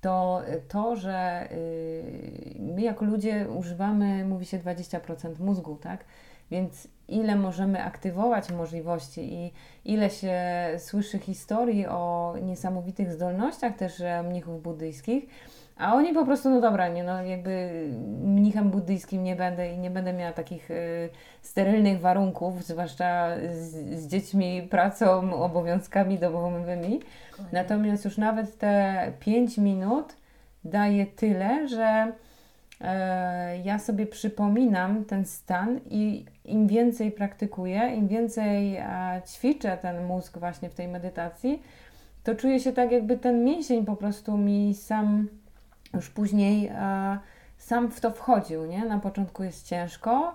To 0.00 0.42
to, 0.68 0.96
że 0.96 1.48
y, 1.52 2.56
my 2.58 2.82
jako 2.82 3.04
ludzie 3.04 3.46
używamy, 3.48 4.24
mówi 4.24 4.46
się 4.46 4.58
20% 4.58 5.40
mózgu, 5.40 5.76
tak? 5.76 6.04
Więc 6.50 6.88
ile 7.08 7.36
możemy 7.36 7.84
aktywować 7.84 8.50
możliwości 8.50 9.34
i 9.34 9.52
ile 9.84 10.10
się 10.10 10.34
słyszy 10.78 11.18
historii 11.18 11.86
o 11.86 12.34
niesamowitych 12.42 13.12
zdolnościach 13.12 13.76
też 13.76 14.02
mnichów 14.24 14.62
buddyjskich, 14.62 15.26
a 15.76 15.94
oni 15.94 16.14
po 16.14 16.24
prostu, 16.24 16.50
no 16.50 16.60
dobra, 16.60 16.88
nie, 16.88 17.04
no 17.04 17.22
jakby 17.22 17.70
mnichem 18.22 18.70
buddyjskim 18.70 19.24
nie 19.24 19.36
będę 19.36 19.72
i 19.72 19.78
nie 19.78 19.90
będę 19.90 20.12
miała 20.12 20.32
takich 20.32 20.70
y, 20.70 21.08
sterylnych 21.42 22.00
warunków, 22.00 22.64
zwłaszcza 22.64 23.28
z, 23.50 24.00
z, 24.00 24.06
dziećmi, 24.06 24.68
pracą, 24.70 25.34
obowiązkami 25.34 26.18
domowymi. 26.18 27.00
Natomiast 27.52 28.04
już 28.04 28.18
nawet 28.18 28.58
te 28.58 29.12
5 29.20 29.58
minut 29.58 30.16
daje 30.64 31.06
tyle, 31.06 31.68
że 31.68 32.12
E, 32.16 32.25
ja 33.64 33.78
sobie 33.78 34.06
przypominam 34.06 35.04
ten 35.04 35.24
stan 35.24 35.80
i 35.90 36.24
im 36.44 36.66
więcej 36.66 37.12
praktykuję, 37.12 37.94
im 37.96 38.08
więcej 38.08 38.76
e, 38.76 39.22
ćwiczę 39.26 39.76
ten 39.76 40.04
mózg 40.04 40.38
właśnie 40.38 40.70
w 40.70 40.74
tej 40.74 40.88
medytacji, 40.88 41.62
to 42.24 42.34
czuję 42.34 42.60
się 42.60 42.72
tak, 42.72 42.92
jakby 42.92 43.18
ten 43.18 43.44
mięsień 43.44 43.84
po 43.84 43.96
prostu 43.96 44.38
mi 44.38 44.74
sam 44.74 45.28
już 45.94 46.10
później 46.10 46.66
e, 46.66 47.18
sam 47.58 47.90
w 47.90 48.00
to 48.00 48.10
wchodził, 48.10 48.66
nie? 48.66 48.84
Na 48.84 48.98
początku 48.98 49.42
jest 49.42 49.66
ciężko, 49.66 50.34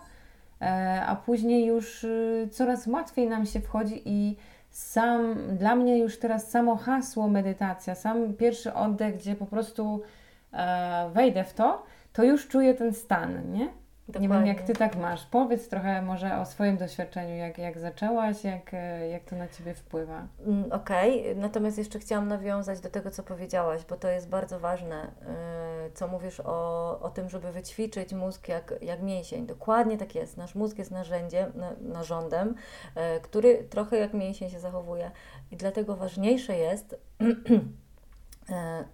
a 1.07 1.15
później 1.15 1.65
już 1.65 2.03
y, 2.03 2.50
coraz 2.51 2.88
łatwiej 2.88 3.27
nam 3.27 3.45
się 3.45 3.60
wchodzi 3.60 4.01
i 4.05 4.38
sam, 4.69 5.36
dla 5.57 5.75
mnie 5.75 5.98
już 5.98 6.19
teraz 6.19 6.50
samo 6.50 6.75
hasło 6.75 7.27
medytacja, 7.27 7.95
sam 7.95 8.33
pierwszy 8.33 8.74
oddech, 8.74 9.17
gdzie 9.17 9.36
po 9.36 9.45
prostu 9.45 10.01
wejdę 11.13 11.43
w 11.43 11.53
to, 11.53 11.83
to 12.13 12.24
już 12.24 12.48
czuję 12.48 12.74
ten 12.74 12.94
stan, 12.94 13.51
nie? 13.51 13.82
Dokładnie. 14.08 14.27
Nie 14.27 14.34
wiem, 14.34 14.46
jak 14.48 14.62
Ty 14.62 14.74
tak 14.74 14.96
masz. 14.96 15.25
Powiedz 15.25 15.70
trochę 15.70 16.01
może 16.01 16.38
o 16.38 16.46
swoim 16.46 16.77
doświadczeniu, 16.77 17.36
jak, 17.36 17.58
jak 17.58 17.80
zaczęłaś, 17.80 18.44
jak, 18.44 18.72
jak 19.12 19.24
to 19.24 19.36
na 19.36 19.48
Ciebie 19.48 19.74
wpływa. 19.74 20.27
Mm, 20.46 20.72
okej, 20.72 21.22
okay. 21.22 21.36
natomiast 21.36 21.77
jeszcze 21.77 22.00
chciałam 22.00 22.27
nawiązać 22.27 22.80
do 22.80 22.89
tego, 22.89 23.12
co 23.12 23.24
powiedziałaś, 23.24 23.82
bo 23.89 23.96
to 23.96 24.08
jest 24.08 24.30
bardzo 24.30 24.60
ważne, 24.60 25.08
y, 25.88 25.91
co 25.94 26.08
mówisz 26.08 26.39
o, 26.39 27.00
o 27.00 27.10
tym, 27.10 27.30
żeby 27.30 27.51
wyćwiczyć 27.51 28.13
mózg 28.13 28.48
jak, 28.48 28.74
jak 28.82 29.01
mięsień. 29.01 29.48
Dokładnie 29.48 29.98
tak 29.98 30.15
jest. 30.15 30.38
Nasz 30.38 30.56
mózg 30.56 30.77
jest 30.77 30.91
narzędziem, 30.91 31.51
narządem, 31.82 32.50
y, 32.50 33.22
który 33.22 33.63
trochę 33.63 33.98
jak 33.98 34.13
mięsień 34.13 34.50
się 34.50 34.60
zachowuje 34.60 35.12
i 35.51 35.58
dlatego 35.58 35.96
ważniejsze 35.96 36.58
jest 36.58 36.96
E, 37.22 37.25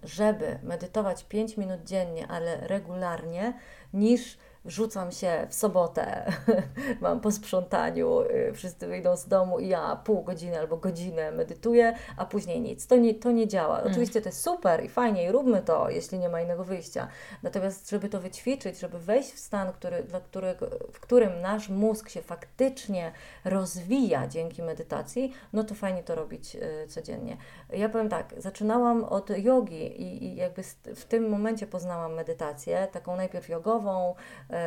żeby 0.02 0.58
medytować 0.62 1.24
5 1.24 1.56
minut 1.56 1.84
dziennie, 1.84 2.26
ale 2.28 2.56
regularnie, 2.56 3.54
niż 3.92 4.38
rzucam 4.68 5.12
się 5.12 5.46
w 5.48 5.54
sobotę, 5.54 6.32
mam 7.00 7.20
po 7.20 7.32
sprzątaniu, 7.32 8.20
y, 8.20 8.52
wszyscy 8.54 8.86
wyjdą 8.86 9.16
z 9.16 9.28
domu 9.28 9.58
i 9.58 9.68
ja 9.68 9.96
pół 9.96 10.22
godziny 10.22 10.58
albo 10.58 10.76
godzinę 10.76 11.32
medytuję, 11.32 11.94
a 12.16 12.26
później 12.26 12.60
nic. 12.60 12.86
To 12.86 12.96
nie, 12.96 13.14
to 13.14 13.30
nie 13.30 13.48
działa. 13.48 13.78
Mm. 13.78 13.90
Oczywiście 13.90 14.20
to 14.20 14.28
jest 14.28 14.42
super 14.42 14.84
i 14.84 14.88
fajnie 14.88 15.24
i 15.24 15.32
róbmy 15.32 15.62
to, 15.62 15.90
jeśli 15.90 16.18
nie 16.18 16.28
ma 16.28 16.40
innego 16.40 16.64
wyjścia. 16.64 17.08
Natomiast, 17.42 17.90
żeby 17.90 18.08
to 18.08 18.20
wyćwiczyć, 18.20 18.78
żeby 18.78 18.98
wejść 18.98 19.32
w 19.32 19.38
stan, 19.38 19.72
który, 19.72 20.02
dla 20.02 20.20
którego, 20.20 20.66
w 20.92 21.00
którym 21.00 21.40
nasz 21.40 21.68
mózg 21.68 22.08
się 22.08 22.22
faktycznie 22.22 23.12
rozwija 23.44 24.26
dzięki 24.26 24.62
medytacji, 24.62 25.32
no 25.52 25.64
to 25.64 25.74
fajnie 25.74 26.02
to 26.02 26.14
robić 26.14 26.56
y, 26.56 26.86
codziennie. 26.88 27.36
Ja 27.72 27.88
powiem 27.88 28.08
tak, 28.08 28.34
zaczynałam 28.36 29.04
od 29.04 29.30
jogi 29.30 30.02
i, 30.02 30.24
i 30.24 30.36
jakby 30.36 30.62
w 30.94 31.04
tym 31.04 31.28
momencie 31.28 31.66
poznałam 31.66 32.14
medytację, 32.14 32.88
taką 32.92 33.16
najpierw 33.16 33.48
jogową, 33.48 34.14
E, 34.50 34.57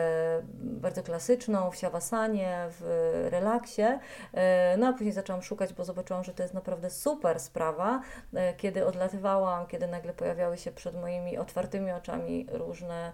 bardzo 0.54 1.04
klasyczną, 1.04 1.72
w 1.72 1.76
siawasanie, 1.76 2.58
w 2.70 3.28
relaksie. 3.32 3.84
E, 4.34 4.78
no 4.78 4.88
a 4.88 4.94
później 4.94 5.14
zaczęłam 5.14 5.42
szukać, 5.42 5.74
bo 5.74 5.86
zobaczyłam, 5.86 6.24
że 6.24 6.34
to 6.34 6.44
jest 6.44 6.54
naprawdę 6.54 6.90
super 6.90 7.40
sprawa. 7.40 8.02
E, 8.34 8.54
kiedy 8.54 8.86
odlatywałam, 8.86 9.68
kiedy 9.68 9.88
nagle 9.88 10.14
pojawiały 10.14 10.58
się 10.58 10.72
przed 10.72 10.96
moimi 10.96 11.38
otwartymi 11.38 11.92
oczami 11.92 12.48
różne 12.52 13.14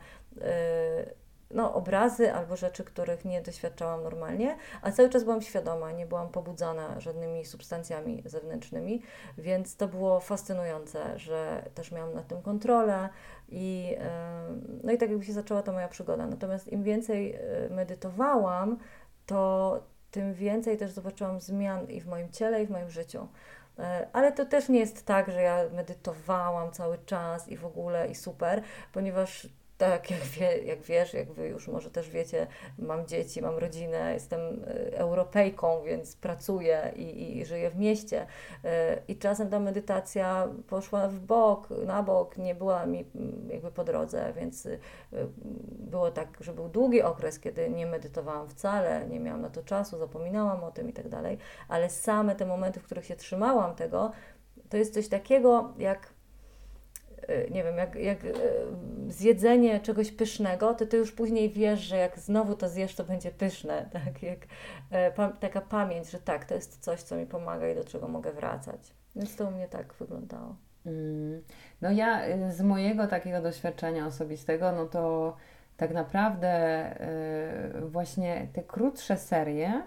no, 1.51 1.73
obrazy 1.73 2.33
albo 2.33 2.55
rzeczy, 2.55 2.83
których 2.83 3.25
nie 3.25 3.41
doświadczałam 3.41 4.03
normalnie, 4.03 4.57
a 4.81 4.91
cały 4.91 5.09
czas 5.09 5.23
byłam 5.23 5.41
świadoma, 5.41 5.91
nie 5.91 6.05
byłam 6.05 6.29
pobudzana 6.29 6.99
żadnymi 6.99 7.45
substancjami 7.45 8.23
zewnętrznymi, 8.25 9.01
więc 9.37 9.75
to 9.75 9.87
było 9.87 10.19
fascynujące, 10.19 11.19
że 11.19 11.69
też 11.75 11.91
miałam 11.91 12.13
nad 12.13 12.27
tym 12.27 12.41
kontrolę 12.41 13.09
i, 13.49 13.97
no 14.83 14.91
i 14.91 14.97
tak 14.97 15.09
jakby 15.09 15.25
się 15.25 15.33
zaczęła 15.33 15.61
ta 15.61 15.71
moja 15.71 15.87
przygoda. 15.87 16.27
Natomiast 16.27 16.67
im 16.67 16.83
więcej 16.83 17.33
e, 17.33 17.39
medytowałam, 17.69 18.77
to 19.25 19.79
tym 20.11 20.33
więcej 20.33 20.77
też 20.77 20.91
zobaczyłam 20.91 21.39
zmian 21.39 21.87
i 21.89 22.01
w 22.01 22.07
moim 22.07 22.31
ciele, 22.31 22.63
i 22.63 22.67
w 22.67 22.69
moim 22.69 22.89
życiu. 22.89 23.27
E, 23.79 24.07
ale 24.13 24.31
to 24.31 24.45
też 24.45 24.69
nie 24.69 24.79
jest 24.79 25.05
tak, 25.05 25.31
że 25.31 25.41
ja 25.41 25.63
medytowałam 25.73 26.71
cały 26.71 26.97
czas 26.97 27.47
i 27.47 27.57
w 27.57 27.65
ogóle 27.65 28.07
i 28.07 28.15
super, 28.15 28.61
ponieważ 28.93 29.47
tak, 29.77 30.11
jak, 30.11 30.19
wie, 30.19 30.63
jak 30.63 30.81
wiesz, 30.81 31.13
jak 31.13 31.31
Wy 31.31 31.47
już 31.47 31.67
może 31.67 31.91
też 31.91 32.09
wiecie, 32.09 32.47
mam 32.79 33.07
dzieci, 33.07 33.41
mam 33.41 33.57
rodzinę, 33.57 34.13
jestem 34.13 34.41
e, 34.41 34.97
Europejką, 34.97 35.81
więc 35.83 36.15
pracuję 36.15 36.91
i, 36.95 37.37
i 37.37 37.45
żyję 37.45 37.69
w 37.69 37.75
mieście. 37.75 38.27
E, 38.63 38.97
I 39.07 39.17
czasem 39.17 39.49
ta 39.49 39.59
medytacja 39.59 40.47
poszła 40.67 41.07
w 41.07 41.19
bok, 41.19 41.69
na 41.85 42.03
bok, 42.03 42.37
nie 42.37 42.55
była 42.55 42.85
mi 42.85 43.05
jakby 43.49 43.71
po 43.71 43.83
drodze, 43.83 44.33
więc 44.33 44.65
e, 44.65 44.77
było 45.69 46.11
tak, 46.11 46.37
że 46.41 46.53
był 46.53 46.69
długi 46.69 47.01
okres, 47.01 47.39
kiedy 47.39 47.69
nie 47.69 47.85
medytowałam 47.85 48.47
wcale, 48.47 49.07
nie 49.09 49.19
miałam 49.19 49.41
na 49.41 49.49
to 49.49 49.63
czasu, 49.63 49.97
zapominałam 49.97 50.63
o 50.63 50.71
tym 50.71 50.89
i 50.89 50.93
tak 50.93 51.09
dalej, 51.09 51.37
ale 51.67 51.89
same 51.89 52.35
te 52.35 52.45
momenty, 52.45 52.79
w 52.79 52.83
których 52.83 53.05
się 53.05 53.15
trzymałam 53.15 53.75
tego, 53.75 54.11
to 54.69 54.77
jest 54.77 54.93
coś 54.93 55.07
takiego 55.07 55.73
jak 55.77 56.16
nie 57.51 57.63
wiem, 57.63 57.77
jak, 57.77 57.95
jak 57.95 58.23
y, 58.23 58.33
zjedzenie 59.07 59.79
czegoś 59.79 60.11
pysznego, 60.11 60.73
to 60.73 60.85
ty 60.85 60.97
już 60.97 61.11
później 61.11 61.49
wiesz, 61.49 61.79
że 61.79 61.97
jak 61.97 62.19
znowu 62.19 62.55
to 62.55 62.69
zjesz, 62.69 62.95
to 62.95 63.03
będzie 63.03 63.31
pyszne. 63.31 63.85
Tak? 63.97 64.23
Jak, 64.23 64.39
e, 64.91 65.31
taka 65.39 65.61
pamięć, 65.61 66.09
że 66.09 66.19
tak, 66.19 66.45
to 66.45 66.55
jest 66.55 66.79
coś, 66.79 67.01
co 67.01 67.15
mi 67.15 67.25
pomaga 67.25 67.69
i 67.69 67.75
do 67.75 67.83
czego 67.83 68.07
mogę 68.07 68.31
wracać. 68.31 68.93
Więc 69.15 69.35
to 69.35 69.47
u 69.47 69.51
mnie 69.51 69.67
tak 69.67 69.93
wyglądało. 69.93 70.55
Mm. 70.85 71.41
No 71.81 71.91
ja 71.91 72.21
z 72.49 72.61
mojego 72.61 73.07
takiego 73.07 73.41
doświadczenia 73.41 74.05
osobistego, 74.05 74.71
no 74.71 74.85
to 74.85 75.35
tak 75.77 75.93
naprawdę 75.93 76.95
właśnie 77.81 78.47
te 78.53 78.63
krótsze 78.63 79.17
serie 79.17 79.83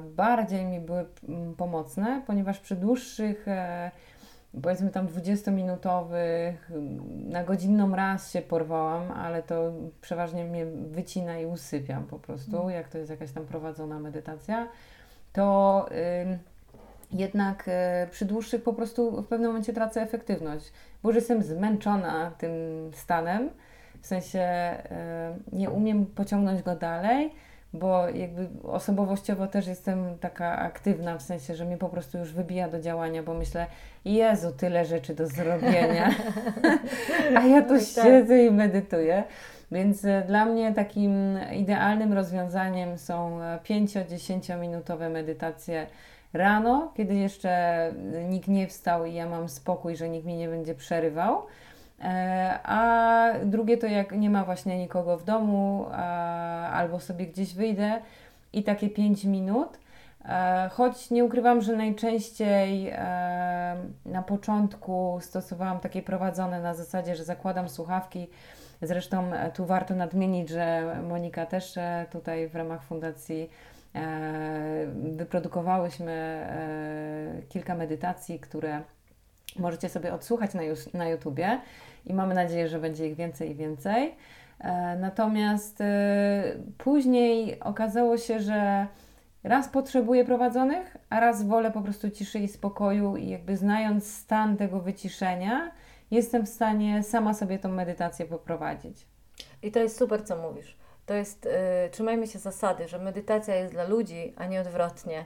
bardziej 0.00 0.64
mi 0.64 0.80
były 0.80 1.06
mm, 1.28 1.54
pomocne, 1.54 2.22
ponieważ 2.26 2.60
przy 2.60 2.76
dłuższych 2.76 3.48
e, 3.48 3.90
powiedzmy 4.62 4.90
tam 4.90 5.06
20-minutowych, 5.06 6.54
na 7.28 7.44
godzinną 7.44 7.96
raz 7.96 8.32
się 8.32 8.42
porwałam, 8.42 9.12
ale 9.12 9.42
to 9.42 9.72
przeważnie 10.00 10.44
mnie 10.44 10.66
wycina 10.66 11.38
i 11.38 11.46
usypiam 11.46 12.06
po 12.06 12.18
prostu, 12.18 12.56
mm. 12.56 12.70
jak 12.70 12.88
to 12.88 12.98
jest 12.98 13.10
jakaś 13.10 13.32
tam 13.32 13.46
prowadzona 13.46 13.98
medytacja, 13.98 14.68
to 15.32 15.86
y, 15.92 16.38
jednak 17.12 17.68
y, 17.68 18.10
przy 18.10 18.24
dłuższych 18.24 18.62
po 18.62 18.72
prostu 18.72 19.22
w 19.22 19.26
pewnym 19.26 19.50
momencie 19.50 19.72
tracę 19.72 20.02
efektywność, 20.02 20.72
bo 21.02 21.08
już 21.08 21.16
jestem 21.16 21.42
zmęczona 21.42 22.30
tym 22.30 22.50
stanem, 22.94 23.50
w 24.00 24.06
sensie 24.06 24.76
y, 25.52 25.56
nie 25.56 25.70
umiem 25.70 26.06
pociągnąć 26.06 26.62
go 26.62 26.76
dalej, 26.76 27.34
bo 27.72 28.08
jakby 28.08 28.48
osobowościowo 28.68 29.46
też 29.46 29.66
jestem 29.66 30.18
taka 30.18 30.58
aktywna, 30.58 31.18
w 31.18 31.22
sensie, 31.22 31.54
że 31.54 31.64
mnie 31.64 31.76
po 31.76 31.88
prostu 31.88 32.18
już 32.18 32.32
wybija 32.32 32.68
do 32.68 32.80
działania, 32.80 33.22
bo 33.22 33.34
myślę, 33.34 33.66
Jezu, 34.04 34.52
tyle 34.52 34.84
rzeczy 34.84 35.14
do 35.14 35.26
zrobienia, 35.26 36.10
a 37.36 37.46
ja 37.46 37.62
tu 37.62 37.74
no 37.74 37.80
tak. 37.80 38.04
siedzę 38.04 38.44
i 38.44 38.50
medytuję. 38.50 39.24
Więc 39.72 40.04
e, 40.04 40.22
dla 40.26 40.44
mnie 40.44 40.74
takim 40.74 41.38
idealnym 41.56 42.12
rozwiązaniem 42.12 42.98
są 42.98 43.38
5-10 43.64 44.60
minutowe 44.60 45.08
medytacje 45.08 45.86
rano, 46.32 46.92
kiedy 46.96 47.14
jeszcze 47.14 47.92
nikt 48.28 48.48
nie 48.48 48.66
wstał 48.66 49.04
i 49.04 49.14
ja 49.14 49.28
mam 49.28 49.48
spokój, 49.48 49.96
że 49.96 50.08
nikt 50.08 50.26
mi 50.26 50.36
nie 50.36 50.48
będzie 50.48 50.74
przerywał. 50.74 51.42
E, 52.00 52.58
a 52.64 53.32
drugie 53.44 53.76
to 53.78 53.86
jak 53.86 54.12
nie 54.12 54.30
ma 54.30 54.44
właśnie 54.44 54.78
nikogo 54.78 55.18
w 55.18 55.24
domu, 55.24 55.86
albo 56.72 57.00
sobie 57.00 57.26
gdzieś 57.26 57.54
wyjdę 57.54 58.00
i 58.52 58.62
takie 58.62 58.90
5 58.90 59.24
minut. 59.24 59.78
E, 60.24 60.70
choć 60.72 61.10
nie 61.10 61.24
ukrywam, 61.24 61.60
że 61.60 61.76
najczęściej 61.76 62.88
e, 62.88 63.76
na 64.06 64.22
początku 64.22 65.18
stosowałam 65.20 65.80
takie 65.80 66.02
prowadzone 66.02 66.60
na 66.60 66.74
zasadzie, 66.74 67.16
że 67.16 67.24
zakładam 67.24 67.68
słuchawki. 67.68 68.30
Zresztą 68.82 69.30
tu 69.54 69.66
warto 69.66 69.94
nadmienić, 69.94 70.48
że 70.48 70.96
Monika 71.08 71.46
też 71.46 71.78
tutaj 72.10 72.48
w 72.48 72.54
ramach 72.56 72.82
fundacji 72.82 73.50
wyprodukowałyśmy 74.92 76.46
kilka 77.48 77.74
medytacji, 77.74 78.40
które 78.40 78.82
możecie 79.58 79.88
sobie 79.88 80.14
odsłuchać 80.14 80.54
na, 80.54 80.62
na 80.94 81.08
YouTubie 81.08 81.60
i 82.06 82.14
mamy 82.14 82.34
nadzieję, 82.34 82.68
że 82.68 82.78
będzie 82.78 83.06
ich 83.06 83.16
więcej 83.16 83.50
i 83.50 83.54
więcej. 83.54 84.14
E, 84.60 84.96
natomiast 84.96 85.80
e, 85.80 86.42
później 86.78 87.60
okazało 87.60 88.18
się, 88.18 88.40
że 88.40 88.86
raz 89.44 89.68
potrzebuję 89.68 90.24
prowadzonych, 90.24 90.96
a 91.10 91.20
raz 91.20 91.42
wolę 91.42 91.70
po 91.70 91.82
prostu 91.82 92.10
ciszy 92.10 92.38
i 92.38 92.48
spokoju 92.48 93.16
i 93.16 93.28
jakby 93.28 93.56
znając 93.56 94.12
stan 94.14 94.56
tego 94.56 94.80
wyciszenia, 94.80 95.72
jestem 96.10 96.46
w 96.46 96.48
stanie 96.48 97.02
sama 97.02 97.34
sobie 97.34 97.58
tą 97.58 97.68
medytację 97.68 98.26
poprowadzić. 98.26 99.06
I 99.62 99.70
to 99.70 99.78
jest 99.78 99.98
super, 99.98 100.24
co 100.24 100.36
mówisz. 100.36 100.76
To 101.06 101.14
jest, 101.14 101.44
yy, 101.44 101.90
trzymajmy 101.90 102.26
się 102.26 102.38
zasady, 102.38 102.88
że 102.88 102.98
medytacja 102.98 103.54
jest 103.54 103.72
dla 103.72 103.84
ludzi, 103.84 104.34
a 104.36 104.46
nie 104.46 104.60
odwrotnie. 104.60 105.24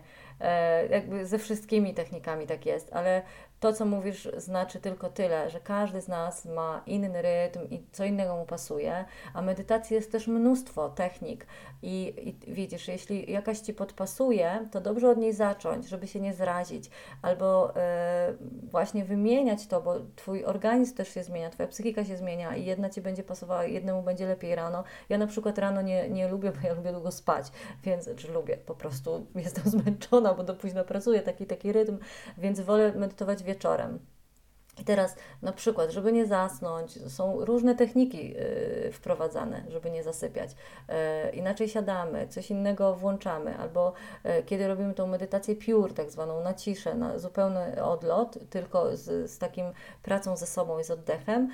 Jakby 0.91 1.27
ze 1.27 1.39
wszystkimi 1.39 1.95
technikami 1.95 2.47
tak 2.47 2.67
jest, 2.67 2.93
ale 2.93 3.23
to, 3.61 3.73
co 3.73 3.85
mówisz, 3.85 4.29
znaczy 4.37 4.81
tylko 4.81 5.09
tyle, 5.09 5.51
że 5.51 5.61
każdy 5.61 6.01
z 6.01 6.09
nas 6.09 6.45
ma 6.45 6.83
inny 6.87 7.23
rytm 7.23 7.61
i 7.71 7.83
co 7.93 8.05
innego 8.05 8.37
mu 8.37 8.47
pasuje, 8.47 9.05
a 9.35 9.43
medytacji 9.43 9.95
jest 9.95 10.13
też 10.13 10.27
mnóstwo 10.27 10.89
technik. 10.89 11.47
I, 11.83 12.15
I 12.47 12.55
widzisz, 12.55 12.89
jeśli 12.89 13.33
jakaś 13.33 13.59
ci 13.59 13.75
podpasuje, 13.75 14.69
to 14.71 14.81
dobrze 14.81 15.11
od 15.11 15.19
niej 15.19 15.33
zacząć, 15.33 15.89
żeby 15.89 16.07
się 16.07 16.21
nie 16.21 16.35
zrazić, 16.35 16.91
albo 17.23 17.73
yy, 18.29 18.69
właśnie 18.71 19.05
wymieniać 19.05 19.67
to, 19.67 19.81
bo 19.81 19.95
twój 20.17 20.45
organizm 20.45 20.95
też 20.95 21.15
się 21.15 21.23
zmienia, 21.23 21.51
twoja 21.51 21.69
psychika 21.69 22.05
się 22.05 22.17
zmienia 22.17 22.57
i 22.57 22.65
jedna 22.65 22.91
ci 22.91 23.01
będzie 23.01 23.23
pasowała, 23.23 23.65
jednemu 23.65 24.03
będzie 24.03 24.27
lepiej 24.27 24.55
rano. 24.55 24.85
Ja 25.09 25.19
na 25.19 25.27
przykład 25.27 25.59
rano 25.59 25.83
nie, 25.83 26.11
nie 26.11 26.29
lubię, 26.29 26.53
bo 26.53 26.69
ja 26.69 26.75
lubię 26.75 26.93
długo 26.93 27.11
spać, 27.11 27.47
więc 27.85 28.09
czy 28.17 28.33
lubię, 28.33 28.57
po 28.57 28.75
prostu 28.75 29.27
jestem 29.35 29.65
zmęczona, 29.81 30.35
bo 30.35 30.43
do 30.43 30.55
późna 30.55 30.85
pracuję, 30.85 31.23
taki 31.23 31.47
taki 31.47 31.73
rytm, 31.73 31.99
więc 32.39 32.61
wolę 32.61 32.93
medytować 32.93 33.43
wieczorem 33.43 33.54
wieczorem. 33.55 33.99
Teraz 34.85 35.17
na 35.43 35.53
przykład, 35.53 35.91
żeby 35.91 36.13
nie 36.13 36.27
zasnąć, 36.27 37.13
są 37.13 37.45
różne 37.45 37.75
techniki 37.75 38.31
yy, 38.33 38.93
wprowadzane, 38.93 39.63
żeby 39.69 39.91
nie 39.91 40.03
zasypiać. 40.03 40.51
Yy, 40.89 40.95
inaczej 41.31 41.69
siadamy, 41.69 42.29
coś 42.29 42.51
innego 42.51 42.95
włączamy, 42.95 43.59
albo 43.59 43.93
yy, 44.25 44.43
kiedy 44.43 44.69
robimy 44.69 44.95
tą 44.95 45.07
medytację 45.07 45.57
pure, 45.57 45.95
tak 45.95 46.11
zwaną 46.11 46.41
na 46.41 46.55
ciszę, 46.55 46.95
na 46.95 47.19
zupełny 47.19 47.85
odlot, 47.85 48.39
tylko 48.51 48.97
z, 48.97 49.31
z 49.31 49.39
takim 49.39 49.67
pracą 50.03 50.37
ze 50.37 50.47
sobą 50.47 50.79
i 50.79 50.85
z 50.85 50.91
oddechem, 50.91 51.51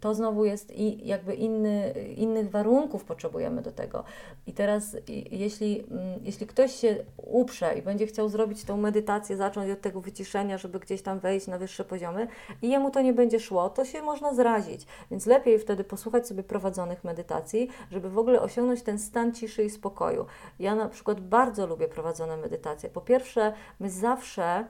to 0.00 0.14
znowu 0.14 0.44
jest 0.44 0.70
i 0.70 1.06
jakby 1.06 1.34
inny, 1.34 1.92
innych 2.16 2.50
warunków 2.50 3.04
potrzebujemy 3.04 3.62
do 3.62 3.72
tego. 3.72 4.04
I 4.46 4.52
teraz, 4.52 4.96
jeśli, 5.30 5.84
mm, 5.90 6.20
jeśli 6.22 6.46
ktoś 6.46 6.74
się 6.74 6.96
uprze 7.16 7.74
i 7.78 7.82
będzie 7.82 8.06
chciał 8.06 8.28
zrobić 8.28 8.64
tą 8.64 8.76
medytację, 8.76 9.36
zacząć 9.36 9.70
od 9.70 9.80
tego 9.80 10.00
wyciszenia, 10.00 10.58
żeby 10.58 10.80
gdzieś 10.80 11.02
tam 11.02 11.18
wejść 11.20 11.46
na 11.46 11.58
wyższe 11.58 11.84
poziom, 11.84 11.99
poziomy 12.00 12.28
i 12.62 12.70
jemu 12.70 12.90
to 12.90 13.00
nie 13.00 13.12
będzie 13.12 13.40
szło, 13.40 13.70
to 13.70 13.84
się 13.84 14.02
można 14.02 14.34
zrazić. 14.34 14.86
Więc 15.10 15.26
lepiej 15.26 15.58
wtedy 15.58 15.84
posłuchać 15.84 16.28
sobie 16.28 16.42
prowadzonych 16.42 17.04
medytacji, 17.04 17.68
żeby 17.90 18.10
w 18.10 18.18
ogóle 18.18 18.40
osiągnąć 18.40 18.82
ten 18.82 18.98
stan 18.98 19.34
ciszy 19.34 19.64
i 19.64 19.70
spokoju. 19.70 20.26
Ja 20.58 20.74
na 20.74 20.88
przykład 20.88 21.20
bardzo 21.20 21.66
lubię 21.66 21.88
prowadzone 21.88 22.36
medytacje. 22.36 22.90
Po 22.90 23.00
pierwsze, 23.00 23.52
my 23.80 23.90
zawsze 23.90 24.66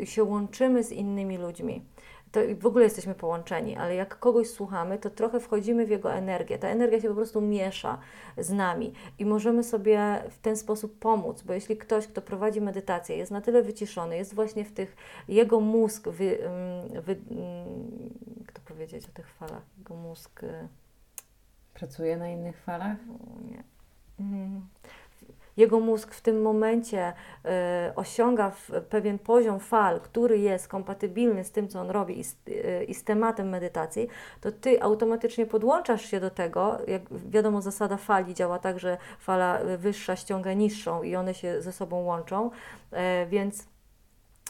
y, 0.00 0.06
się 0.06 0.24
łączymy 0.24 0.84
z 0.84 0.92
innymi 0.92 1.38
ludźmi 1.38 1.84
to 2.32 2.40
w 2.60 2.66
ogóle 2.66 2.84
jesteśmy 2.84 3.14
połączeni, 3.14 3.76
ale 3.76 3.94
jak 3.94 4.18
kogoś 4.18 4.50
słuchamy, 4.50 4.98
to 4.98 5.10
trochę 5.10 5.40
wchodzimy 5.40 5.86
w 5.86 5.90
jego 5.90 6.12
energię. 6.12 6.58
Ta 6.58 6.68
energia 6.68 7.00
się 7.00 7.08
po 7.08 7.14
prostu 7.14 7.40
miesza 7.40 7.98
z 8.38 8.50
nami 8.50 8.92
i 9.18 9.26
możemy 9.26 9.64
sobie 9.64 10.22
w 10.30 10.38
ten 10.38 10.56
sposób 10.56 10.98
pomóc, 10.98 11.42
bo 11.42 11.52
jeśli 11.52 11.76
ktoś, 11.76 12.06
kto 12.06 12.22
prowadzi 12.22 12.60
medytację, 12.60 13.16
jest 13.16 13.30
na 13.30 13.40
tyle 13.40 13.62
wyciszony, 13.62 14.16
jest 14.16 14.34
właśnie 14.34 14.64
w 14.64 14.72
tych, 14.72 14.96
jego 15.28 15.60
mózg, 15.60 16.08
wy, 16.08 16.38
wy, 17.02 17.16
jak 18.40 18.52
to 18.52 18.60
powiedzieć 18.64 19.04
o 19.08 19.12
tych 19.12 19.28
falach, 19.28 19.62
jego 19.78 19.94
mózg. 19.94 20.42
Y, 20.42 20.68
Pracuje 21.74 22.16
na 22.16 22.28
innych 22.28 22.56
falach? 22.56 22.96
Nie. 23.50 23.64
Jego 25.58 25.80
mózg 25.80 26.14
w 26.14 26.20
tym 26.20 26.42
momencie 26.42 27.12
y, 27.88 27.94
osiąga 27.94 28.52
pewien 28.90 29.18
poziom 29.18 29.60
fal, 29.60 30.00
który 30.00 30.38
jest 30.38 30.68
kompatybilny 30.68 31.44
z 31.44 31.50
tym, 31.50 31.68
co 31.68 31.80
on 31.80 31.90
robi 31.90 32.18
i 32.18 32.24
z, 32.24 32.36
y, 32.48 32.84
i 32.88 32.94
z 32.94 33.04
tematem 33.04 33.48
medytacji, 33.48 34.08
to 34.40 34.52
ty 34.52 34.82
automatycznie 34.82 35.46
podłączasz 35.46 36.04
się 36.04 36.20
do 36.20 36.30
tego. 36.30 36.78
Jak 36.86 37.02
wiadomo, 37.10 37.62
zasada 37.62 37.96
fali 37.96 38.34
działa 38.34 38.58
tak, 38.58 38.78
że 38.78 38.98
fala 39.18 39.60
wyższa 39.78 40.16
ściąga 40.16 40.52
niższą 40.52 41.02
i 41.02 41.16
one 41.16 41.34
się 41.34 41.62
ze 41.62 41.72
sobą 41.72 42.02
łączą, 42.02 42.50
y, 42.92 43.26
więc 43.26 43.66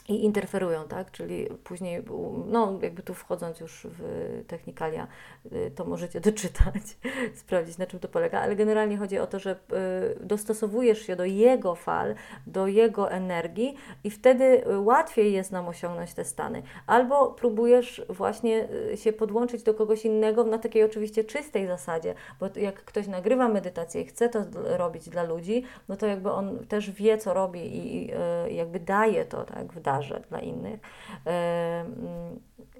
i 0.09 0.23
interferują, 0.25 0.83
tak? 0.87 1.11
Czyli 1.11 1.47
później, 1.63 2.03
no 2.45 2.79
jakby 2.81 3.03
tu 3.03 3.13
wchodząc 3.13 3.59
już 3.59 3.87
w 3.89 4.03
technikalia, 4.47 5.07
y, 5.51 5.71
to 5.75 5.85
możecie 5.85 6.19
doczytać, 6.29 6.83
sprawdzić 7.35 7.77
na 7.77 7.85
czym 7.85 7.99
to 7.99 8.07
polega, 8.07 8.41
ale 8.41 8.55
generalnie 8.55 8.97
chodzi 8.97 9.19
o 9.19 9.27
to, 9.27 9.39
że 9.39 9.51
y, 9.51 10.25
dostosowujesz 10.25 11.01
się 11.01 11.15
do 11.15 11.25
jego 11.25 11.75
fal, 11.75 12.15
do 12.47 12.67
jego 12.67 13.11
energii 13.11 13.75
i 14.03 14.09
wtedy 14.09 14.63
łatwiej 14.79 15.33
jest 15.33 15.51
nam 15.51 15.67
osiągnąć 15.67 16.13
te 16.13 16.25
stany. 16.25 16.63
Albo 16.87 17.31
próbujesz 17.31 18.05
właśnie 18.09 18.67
y, 18.93 18.97
się 18.97 19.13
podłączyć 19.13 19.63
do 19.63 19.73
kogoś 19.73 20.05
innego 20.05 20.43
na 20.43 20.57
takiej 20.57 20.83
oczywiście 20.83 21.23
czystej 21.23 21.67
zasadzie, 21.67 22.13
bo 22.39 22.47
jak 22.55 22.83
ktoś 22.83 23.07
nagrywa 23.07 23.47
medytację 23.47 24.01
i 24.01 24.05
chce 24.05 24.29
to 24.29 24.39
robić 24.77 25.09
dla 25.09 25.23
ludzi, 25.23 25.63
no 25.89 25.95
to 25.95 26.05
jakby 26.05 26.31
on 26.31 26.65
też 26.67 26.91
wie, 26.91 27.17
co 27.17 27.33
robi 27.33 27.59
i 27.59 28.11
jakby 28.49 28.79
daje 28.79 29.25
to, 29.25 29.43
tak, 29.43 29.73
w 29.73 29.79
dar 29.79 29.98
ważę 29.99 30.21
dla 30.29 30.39
innych. 30.39 30.79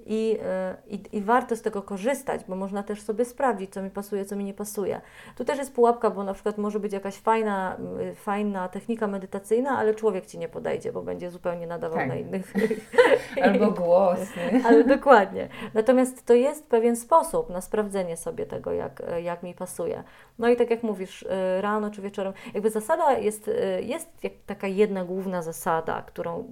I, 0.06 0.38
e, 0.44 0.76
i, 0.88 1.18
I 1.18 1.22
warto 1.22 1.56
z 1.56 1.62
tego 1.62 1.82
korzystać, 1.82 2.42
bo 2.48 2.56
można 2.56 2.84
też 2.84 3.02
sobie 3.02 3.26
sprawdzić, 3.26 3.74
co 3.74 3.82
mi 3.82 3.90
pasuje, 3.90 4.26
co 4.26 4.36
mi 4.36 4.44
nie 4.44 4.54
pasuje. 4.54 5.02
Tu 5.38 5.46
też 5.46 5.58
jest 5.58 5.74
pułapka, 5.74 6.10
bo 6.10 6.24
na 6.24 6.34
przykład 6.34 6.58
może 6.58 6.80
być 6.80 6.94
jakaś 6.94 7.16
fajna, 7.16 7.78
fajna 8.16 8.70
technika 8.70 9.08
medytacyjna, 9.08 9.78
ale 9.78 9.96
człowiek 9.96 10.26
ci 10.26 10.38
nie 10.38 10.50
podejdzie, 10.50 10.92
bo 10.92 11.02
będzie 11.02 11.32
zupełnie 11.32 11.68
nadawał 11.68 11.98
tak. 11.98 12.08
na 12.08 12.16
innych. 12.16 12.54
Albo 13.44 13.72
głos. 13.72 14.20
ale 14.68 14.84
dokładnie. 14.84 15.50
Natomiast 15.74 16.26
to 16.26 16.34
jest 16.34 16.68
pewien 16.68 16.96
sposób 16.96 17.50
na 17.50 17.62
sprawdzenie 17.62 18.18
sobie 18.18 18.46
tego, 18.46 18.72
jak, 18.72 19.02
jak 19.24 19.44
mi 19.44 19.54
pasuje. 19.54 20.04
No 20.40 20.50
i 20.50 20.56
tak 20.56 20.70
jak 20.70 20.84
mówisz, 20.84 21.26
e, 21.30 21.62
rano 21.62 21.92
czy 21.92 22.02
wieczorem, 22.02 22.34
jakby 22.54 22.70
zasada 22.70 23.12
jest, 23.12 23.48
e, 23.48 23.82
jest 23.82 24.10
taka 24.46 24.68
jedna 24.68 25.06
główna 25.06 25.42
zasada, 25.42 26.02
którą 26.02 26.52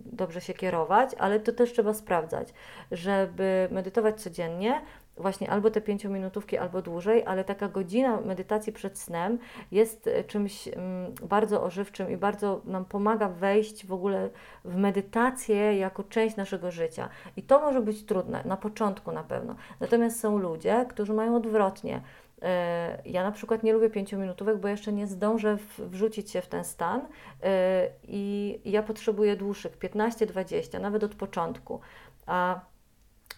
dobrze 0.00 0.40
się 0.40 0.54
kierować, 0.54 1.10
ale 1.18 1.40
to 1.40 1.52
też 1.52 1.72
trzeba 1.72 1.94
sprawdzać 1.94 2.52
żeby 2.92 3.68
medytować 3.70 4.22
codziennie, 4.22 4.80
właśnie 5.16 5.50
albo 5.50 5.70
te 5.70 5.80
pięciominutówki, 5.80 6.58
albo 6.58 6.82
dłużej, 6.82 7.24
ale 7.26 7.44
taka 7.44 7.68
godzina 7.68 8.20
medytacji 8.20 8.72
przed 8.72 8.98
snem 8.98 9.38
jest 9.72 10.06
e, 10.06 10.24
czymś 10.24 10.68
mm, 10.68 11.14
bardzo 11.22 11.62
ożywczym 11.62 12.10
i 12.10 12.16
bardzo 12.16 12.60
nam 12.64 12.84
pomaga 12.84 13.28
wejść 13.28 13.86
w 13.86 13.92
ogóle 13.92 14.30
w 14.64 14.76
medytację 14.76 15.78
jako 15.78 16.04
część 16.04 16.36
naszego 16.36 16.70
życia. 16.70 17.08
I 17.36 17.42
to 17.42 17.60
może 17.60 17.80
być 17.80 18.04
trudne, 18.04 18.42
na 18.44 18.56
początku 18.56 19.12
na 19.12 19.22
pewno. 19.22 19.54
Natomiast 19.80 20.20
są 20.20 20.38
ludzie, 20.38 20.86
którzy 20.88 21.12
mają 21.12 21.36
odwrotnie. 21.36 22.00
E, 22.42 23.02
ja 23.04 23.24
na 23.24 23.32
przykład 23.32 23.62
nie 23.62 23.72
lubię 23.72 23.90
pięciominutówek, 23.90 24.58
bo 24.58 24.68
jeszcze 24.68 24.92
nie 24.92 25.06
zdążę 25.06 25.58
wrzucić 25.78 26.30
się 26.30 26.40
w 26.40 26.46
ten 26.46 26.64
stan 26.64 27.00
e, 27.42 27.88
i 28.02 28.60
ja 28.64 28.82
potrzebuję 28.82 29.36
dłuższych 29.36 29.78
15-20, 29.78 30.80
nawet 30.80 31.04
od 31.04 31.14
początku. 31.14 31.80
A 32.26 32.60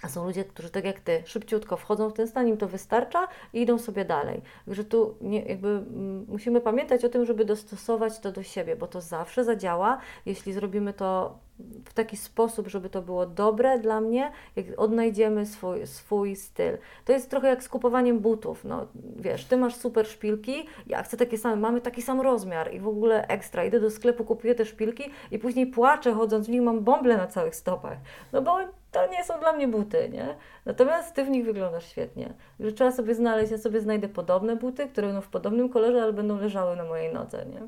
a 0.02 0.08
są 0.08 0.24
ludzie, 0.24 0.44
którzy 0.44 0.70
tak 0.70 0.84
jak 0.84 1.00
ty, 1.00 1.22
szybciutko 1.24 1.76
wchodzą 1.76 2.10
w 2.10 2.12
ten 2.12 2.28
stan, 2.28 2.48
im 2.48 2.56
to 2.56 2.68
wystarcza 2.68 3.28
i 3.52 3.62
idą 3.62 3.78
sobie 3.78 4.04
dalej. 4.04 4.42
Także 4.66 4.84
tu 4.84 5.14
nie, 5.20 5.42
jakby 5.42 5.68
mm, 5.68 6.26
musimy 6.28 6.60
pamiętać 6.60 7.04
o 7.04 7.08
tym, 7.08 7.24
żeby 7.24 7.44
dostosować 7.44 8.18
to 8.18 8.32
do 8.32 8.42
siebie, 8.42 8.76
bo 8.76 8.86
to 8.86 9.00
zawsze 9.00 9.44
zadziała, 9.44 9.98
jeśli 10.26 10.52
zrobimy 10.52 10.92
to 10.92 11.38
w 11.84 11.94
taki 11.94 12.16
sposób, 12.16 12.68
żeby 12.68 12.90
to 12.90 13.02
było 13.02 13.26
dobre 13.26 13.78
dla 13.78 14.00
mnie, 14.00 14.32
jak 14.56 14.66
odnajdziemy 14.76 15.46
swój, 15.46 15.86
swój 15.86 16.36
styl. 16.36 16.78
To 17.04 17.12
jest 17.12 17.30
trochę 17.30 17.48
jak 17.48 17.62
z 17.62 17.68
kupowaniem 17.68 18.18
butów. 18.18 18.64
No, 18.64 18.86
wiesz, 19.16 19.44
ty 19.44 19.56
masz 19.56 19.74
super 19.74 20.06
szpilki, 20.06 20.66
ja 20.86 21.02
chcę 21.02 21.16
takie 21.16 21.38
same, 21.38 21.56
mamy 21.56 21.80
taki 21.80 22.02
sam 22.02 22.20
rozmiar 22.20 22.74
i 22.74 22.80
w 22.80 22.88
ogóle 22.88 23.26
ekstra. 23.26 23.64
Idę 23.64 23.80
do 23.80 23.90
sklepu, 23.90 24.24
kupuję 24.24 24.54
te 24.54 24.64
szpilki 24.64 25.10
i 25.30 25.38
później 25.38 25.66
płaczę 25.66 26.12
chodząc 26.12 26.46
w 26.46 26.50
nich, 26.50 26.62
mam 26.62 26.80
bąble 26.84 27.16
na 27.16 27.26
całych 27.26 27.56
stopach. 27.56 27.98
No 28.32 28.42
bo 28.42 28.58
to 28.92 29.07
nie 29.07 29.24
są 29.24 29.40
dla 29.40 29.52
mnie 29.52 29.68
buty, 29.68 30.09
nie? 30.12 30.35
Natomiast 30.66 31.14
ty 31.14 31.24
w 31.24 31.31
nich 31.31 31.44
wyglądasz 31.44 31.87
świetnie. 31.87 32.33
Że 32.61 32.72
trzeba 32.72 32.92
sobie 32.92 33.14
znaleźć, 33.14 33.52
ja 33.52 33.59
sobie 33.59 33.81
znajdę 33.81 34.09
podobne 34.09 34.57
buty, 34.57 34.88
które 34.88 35.07
będą 35.07 35.22
w 35.22 35.28
podobnym 35.28 35.68
kolorze, 35.68 36.02
ale 36.02 36.12
będą 36.12 36.37
leżały 36.37 36.76
na 36.76 36.85
mojej 36.85 37.12
nodze, 37.14 37.46
nie? 37.46 37.61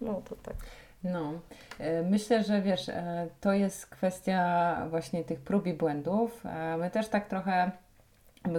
No 0.00 0.22
to 0.28 0.36
tak. 0.42 0.54
No, 1.04 1.32
e, 1.78 2.02
myślę, 2.02 2.42
że 2.42 2.62
wiesz, 2.62 2.88
e, 2.88 3.28
to 3.40 3.52
jest 3.52 3.86
kwestia 3.86 4.76
właśnie 4.90 5.24
tych 5.24 5.40
prób 5.40 5.66
i 5.66 5.74
błędów. 5.74 6.46
E, 6.46 6.76
my 6.76 6.90
też 6.90 7.08
tak 7.08 7.28
trochę 7.28 7.70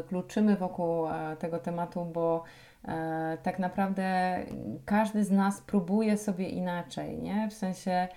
kluczymy 0.07 0.55
wokół 0.55 1.07
tego 1.39 1.59
tematu, 1.59 2.05
bo 2.05 2.43
tak 3.43 3.59
naprawdę 3.59 4.37
każdy 4.85 5.23
z 5.23 5.31
nas 5.31 5.61
próbuje 5.61 6.17
sobie 6.17 6.49
inaczej, 6.49 7.17
nie? 7.17 7.47
W 7.49 7.53
sensie 7.53 8.07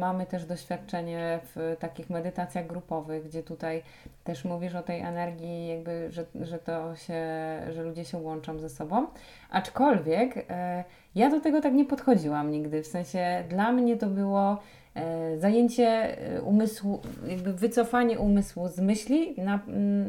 Mamy 0.00 0.26
też 0.26 0.44
doświadczenie 0.44 1.40
w 1.54 1.76
takich 1.78 2.10
medytacjach 2.10 2.66
grupowych, 2.66 3.24
gdzie 3.24 3.42
tutaj 3.42 3.82
też 4.24 4.44
mówisz 4.44 4.74
o 4.74 4.82
tej 4.82 5.00
energii, 5.00 5.68
jakby, 5.68 6.10
że, 6.10 6.24
że 6.40 6.58
to 6.58 6.96
się, 6.96 7.22
że 7.70 7.82
ludzie 7.82 8.04
się 8.04 8.18
łączą 8.18 8.58
ze 8.58 8.68
sobą. 8.68 9.06
Aczkolwiek 9.50 10.44
e, 10.50 10.84
ja 11.14 11.30
do 11.30 11.40
tego 11.40 11.60
tak 11.60 11.72
nie 11.72 11.84
podchodziłam 11.84 12.50
nigdy. 12.50 12.82
W 12.82 12.86
sensie 12.86 13.44
dla 13.48 13.72
mnie 13.72 13.96
to 13.96 14.06
było 14.06 14.58
e, 14.94 15.38
zajęcie 15.38 16.18
e, 16.36 16.42
umysłu, 16.42 17.00
jakby 17.26 17.52
wycofanie 17.52 18.18
umysłu 18.18 18.68
z 18.68 18.78
myśli, 18.78 19.34
na, 19.38 19.60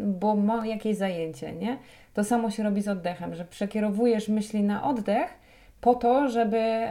bo 0.04 0.36
ma 0.36 0.68
jakieś 0.68 0.98
zajęcie, 0.98 1.54
nie? 1.54 1.78
To 2.14 2.24
samo 2.24 2.52
się 2.52 2.64
robi 2.64 2.82
z 2.82 2.88
oddechem, 2.88 3.36
że 3.36 3.46
przekierowujesz 3.46 4.30
myśli 4.30 4.64
na 4.64 4.84
oddech 4.84 5.34
po 5.82 5.96
to, 5.96 6.30
żeby 6.30 6.88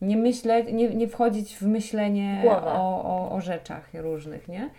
nie 0.00 0.16
myśleć, 0.16 0.66
nie, 0.72 0.88
nie 0.88 1.08
wchodzić 1.08 1.56
w 1.56 1.62
myślenie 1.62 2.42
o, 2.48 3.04
o, 3.04 3.30
o 3.30 3.40
rzeczach 3.40 3.90
różnych, 3.94 4.48
nie? 4.48 4.70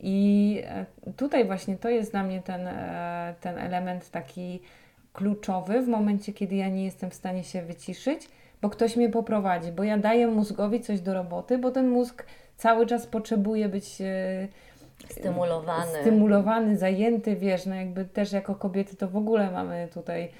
I 0.00 0.62
e, 0.66 0.86
tutaj 1.16 1.44
właśnie 1.44 1.76
to 1.76 1.88
jest 1.88 2.10
dla 2.10 2.22
mnie 2.22 2.42
ten, 2.42 2.66
e, 2.66 3.34
ten 3.40 3.58
element 3.58 4.10
taki 4.10 4.62
kluczowy 5.12 5.82
w 5.82 5.88
momencie, 5.88 6.32
kiedy 6.32 6.56
ja 6.56 6.68
nie 6.68 6.84
jestem 6.84 7.10
w 7.10 7.14
stanie 7.14 7.44
się 7.44 7.62
wyciszyć, 7.62 8.28
bo 8.62 8.70
ktoś 8.70 8.96
mnie 8.96 9.08
poprowadzi, 9.08 9.72
bo 9.72 9.82
ja 9.82 9.98
daję 9.98 10.26
mózgowi 10.26 10.80
coś 10.80 11.00
do 11.00 11.14
roboty, 11.14 11.58
bo 11.58 11.70
ten 11.70 11.88
mózg 11.88 12.26
cały 12.56 12.86
czas 12.86 13.06
potrzebuje 13.06 13.68
być 13.68 14.00
e, 14.00 14.48
stymulowany, 15.10 16.00
stymulowany 16.00 16.78
zajęty, 16.78 17.36
wiesz, 17.36 17.66
no 17.66 17.74
jakby 17.74 18.04
też 18.04 18.32
jako 18.32 18.54
kobiety 18.54 18.96
to 18.96 19.08
w 19.08 19.16
ogóle 19.16 19.50
mamy 19.50 19.88
tutaj 19.94 20.30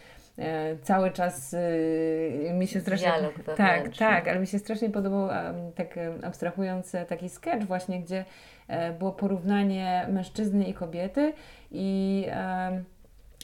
cały 0.82 1.10
czas 1.10 1.54
e, 1.54 2.54
mi 2.54 2.66
się 2.66 2.80
strasznie... 2.80 3.08
Dialog 3.08 3.34
tak, 3.56 3.96
tak, 3.96 4.28
ale 4.28 4.40
mi 4.40 4.46
się 4.46 4.58
strasznie 4.58 4.90
podobał 4.90 5.28
tak 5.74 5.98
abstrahując 6.22 6.92
taki 7.08 7.28
sketch 7.28 7.66
właśnie, 7.66 8.00
gdzie 8.00 8.24
e, 8.68 8.92
było 8.92 9.12
porównanie 9.12 10.06
mężczyzny 10.08 10.64
i 10.64 10.74
kobiety 10.74 11.32
i 11.70 12.26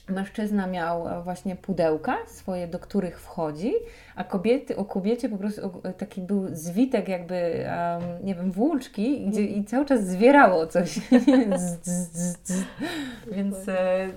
mężczyzna 0.09 0.67
miał 0.67 1.09
e, 1.09 1.23
właśnie 1.23 1.57
pudełka 1.57 2.17
swoje, 2.27 2.69
do 2.69 2.79
których 2.79 3.21
wchodzi, 3.21 3.73
a 4.17 4.25
kobiety, 4.25 4.77
o 4.77 4.85
kobiecie 4.85 5.29
po 5.29 5.37
prostu 5.37 5.83
taki 5.99 6.21
był 6.21 6.49
zwitek 6.53 7.09
jakby, 7.09 7.65
um, 7.95 8.27
nie 8.27 8.35
wiem, 8.35 8.53
włóczki, 8.53 9.27
gdzie 9.27 9.43
i 9.45 9.65
cały 9.65 9.87
czas 9.87 10.07
zwierało 10.07 10.67
coś. 10.67 11.01
Więc 13.33 13.69
e, 13.69 14.09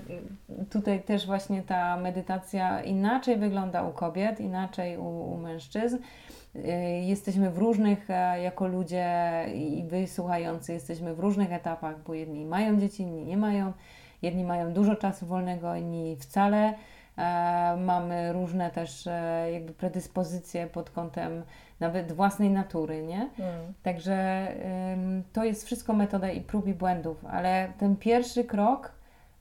tutaj 0.70 1.02
też 1.02 1.26
właśnie 1.26 1.62
ta 1.62 1.96
medytacja 1.96 2.82
inaczej 2.82 3.36
wygląda 3.36 3.82
u 3.82 3.92
kobiet, 3.92 4.40
inaczej 4.40 4.98
u, 4.98 5.32
u 5.32 5.36
mężczyzn. 5.36 5.98
E, 6.64 7.00
jesteśmy 7.00 7.50
w 7.50 7.58
różnych, 7.58 8.08
jako 8.42 8.66
ludzie 8.66 9.06
i 9.54 9.84
wy 9.88 10.06
słuchający, 10.06 10.72
jesteśmy 10.72 11.14
w 11.14 11.18
różnych 11.20 11.52
etapach, 11.52 12.02
bo 12.06 12.14
jedni 12.14 12.46
mają 12.46 12.80
dzieci, 12.80 13.02
inni 13.02 13.24
nie 13.24 13.36
mają 13.36 13.72
Jedni 14.22 14.44
mają 14.44 14.72
dużo 14.72 14.96
czasu 14.96 15.26
wolnego, 15.26 15.74
inni 15.74 16.16
wcale. 16.16 16.74
E, 17.18 17.76
mamy 17.76 18.32
różne 18.32 18.70
też 18.70 19.06
e, 19.06 19.48
jakby 19.52 19.72
predyspozycje 19.72 20.66
pod 20.66 20.90
kątem 20.90 21.42
nawet 21.80 22.12
własnej 22.12 22.50
natury, 22.50 23.02
nie? 23.02 23.16
Mm. 23.38 23.72
Także 23.82 24.48
to 25.32 25.44
jest 25.44 25.66
wszystko 25.66 25.92
metoda 25.92 26.30
i 26.30 26.40
prób 26.40 26.66
i 26.66 26.74
błędów, 26.74 27.24
ale 27.30 27.72
ten 27.78 27.96
pierwszy 27.96 28.44
krok 28.44 28.92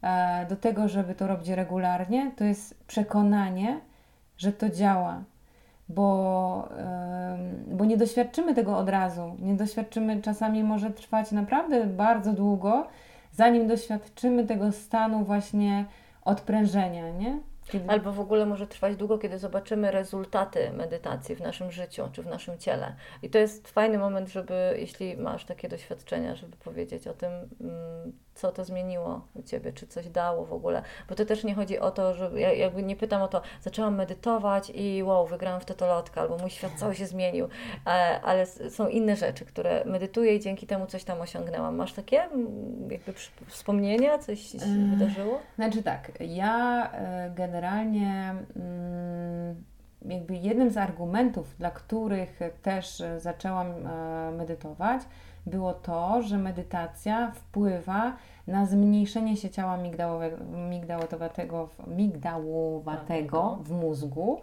e, 0.01 0.45
do 0.49 0.55
tego, 0.55 0.87
żeby 0.87 1.15
to 1.15 1.27
robić 1.27 1.49
regularnie, 1.49 2.31
to 2.37 2.43
jest 2.43 2.83
przekonanie, 2.87 3.79
że 4.37 4.51
to 4.51 4.69
działa, 4.69 5.23
bo, 5.89 6.69
bo 7.67 7.85
nie 7.85 7.97
doświadczymy 7.97 8.55
tego 8.55 8.77
od 8.77 8.89
razu. 8.89 9.35
Nie 9.39 9.53
doświadczymy, 9.53 10.21
czasami 10.21 10.63
może 10.63 10.91
trwać 10.91 11.31
naprawdę 11.31 11.85
bardzo 11.85 12.33
długo, 12.33 12.87
zanim 13.31 13.67
doświadczymy 13.67 14.47
tego 14.47 14.71
stanu 14.71 15.25
właśnie 15.25 15.85
odprężenia, 16.25 17.09
nie? 17.09 17.39
Kiedy... 17.67 17.89
Albo 17.89 18.11
w 18.11 18.19
ogóle 18.19 18.45
może 18.45 18.67
trwać 18.67 18.95
długo, 18.95 19.17
kiedy 19.17 19.37
zobaczymy 19.39 19.91
rezultaty 19.91 20.71
medytacji 20.71 21.35
w 21.35 21.41
naszym 21.41 21.71
życiu 21.71 22.03
czy 22.11 22.23
w 22.23 22.27
naszym 22.27 22.57
ciele. 22.57 22.95
I 23.21 23.29
to 23.29 23.37
jest 23.37 23.67
fajny 23.67 23.97
moment, 23.97 24.29
żeby, 24.29 24.75
jeśli 24.77 25.17
masz 25.17 25.45
takie 25.45 25.69
doświadczenia, 25.69 26.35
żeby 26.35 26.57
powiedzieć 26.57 27.07
o 27.07 27.13
tym, 27.13 27.31
mm, 27.61 28.13
co 28.35 28.51
to 28.51 28.65
zmieniło 28.65 29.27
u 29.33 29.43
Ciebie, 29.43 29.73
czy 29.73 29.87
coś 29.87 30.09
dało 30.09 30.45
w 30.45 30.53
ogóle. 30.53 30.81
Bo 31.09 31.15
to 31.15 31.25
też 31.25 31.43
nie 31.43 31.55
chodzi 31.55 31.79
o 31.79 31.91
to, 31.91 32.13
że 32.13 32.31
ja 32.35 32.53
jakby 32.53 32.83
nie 32.83 32.95
pytam 32.95 33.21
o 33.21 33.27
to, 33.27 33.41
zaczęłam 33.61 33.95
medytować 33.95 34.71
i 34.75 35.03
wow, 35.03 35.27
wygrałam 35.27 35.61
w 35.61 35.65
totolotkę, 35.65 36.21
albo 36.21 36.37
mój 36.37 36.49
świat 36.49 36.71
cały 36.75 36.95
się 36.95 37.05
zmienił, 37.05 37.47
e, 37.85 37.89
ale 38.23 38.45
są 38.45 38.87
inne 38.87 39.15
rzeczy, 39.15 39.45
które 39.45 39.85
medytuję 39.85 40.35
i 40.35 40.39
dzięki 40.39 40.67
temu 40.67 40.85
coś 40.85 41.03
tam 41.03 41.21
osiągnęłam. 41.21 41.75
Masz 41.75 41.93
takie 41.93 42.15
jakby 42.89 43.13
wspomnienia, 43.47 44.17
coś 44.17 44.39
się 44.39 44.57
wydarzyło? 44.97 45.39
Znaczy 45.55 45.83
tak, 45.83 46.11
ja 46.19 46.91
e, 46.91 47.29
generalnie 47.51 48.35
mm, 48.55 49.63
jakby 50.05 50.35
jednym 50.35 50.69
z 50.69 50.77
argumentów, 50.77 51.55
dla 51.57 51.71
których 51.71 52.39
też 52.61 53.03
zaczęłam 53.17 53.67
e, 53.67 54.31
medytować, 54.31 55.01
było 55.45 55.73
to, 55.73 56.21
że 56.21 56.37
medytacja 56.37 57.31
wpływa 57.31 58.13
na 58.47 58.65
zmniejszenie 58.65 59.37
się 59.37 59.49
ciała 59.49 59.77
migdałowego, 59.77 60.37
migdałowatego, 60.69 61.69
migdałowatego 61.87 63.59
w 63.63 63.71
mózgu. 63.71 64.41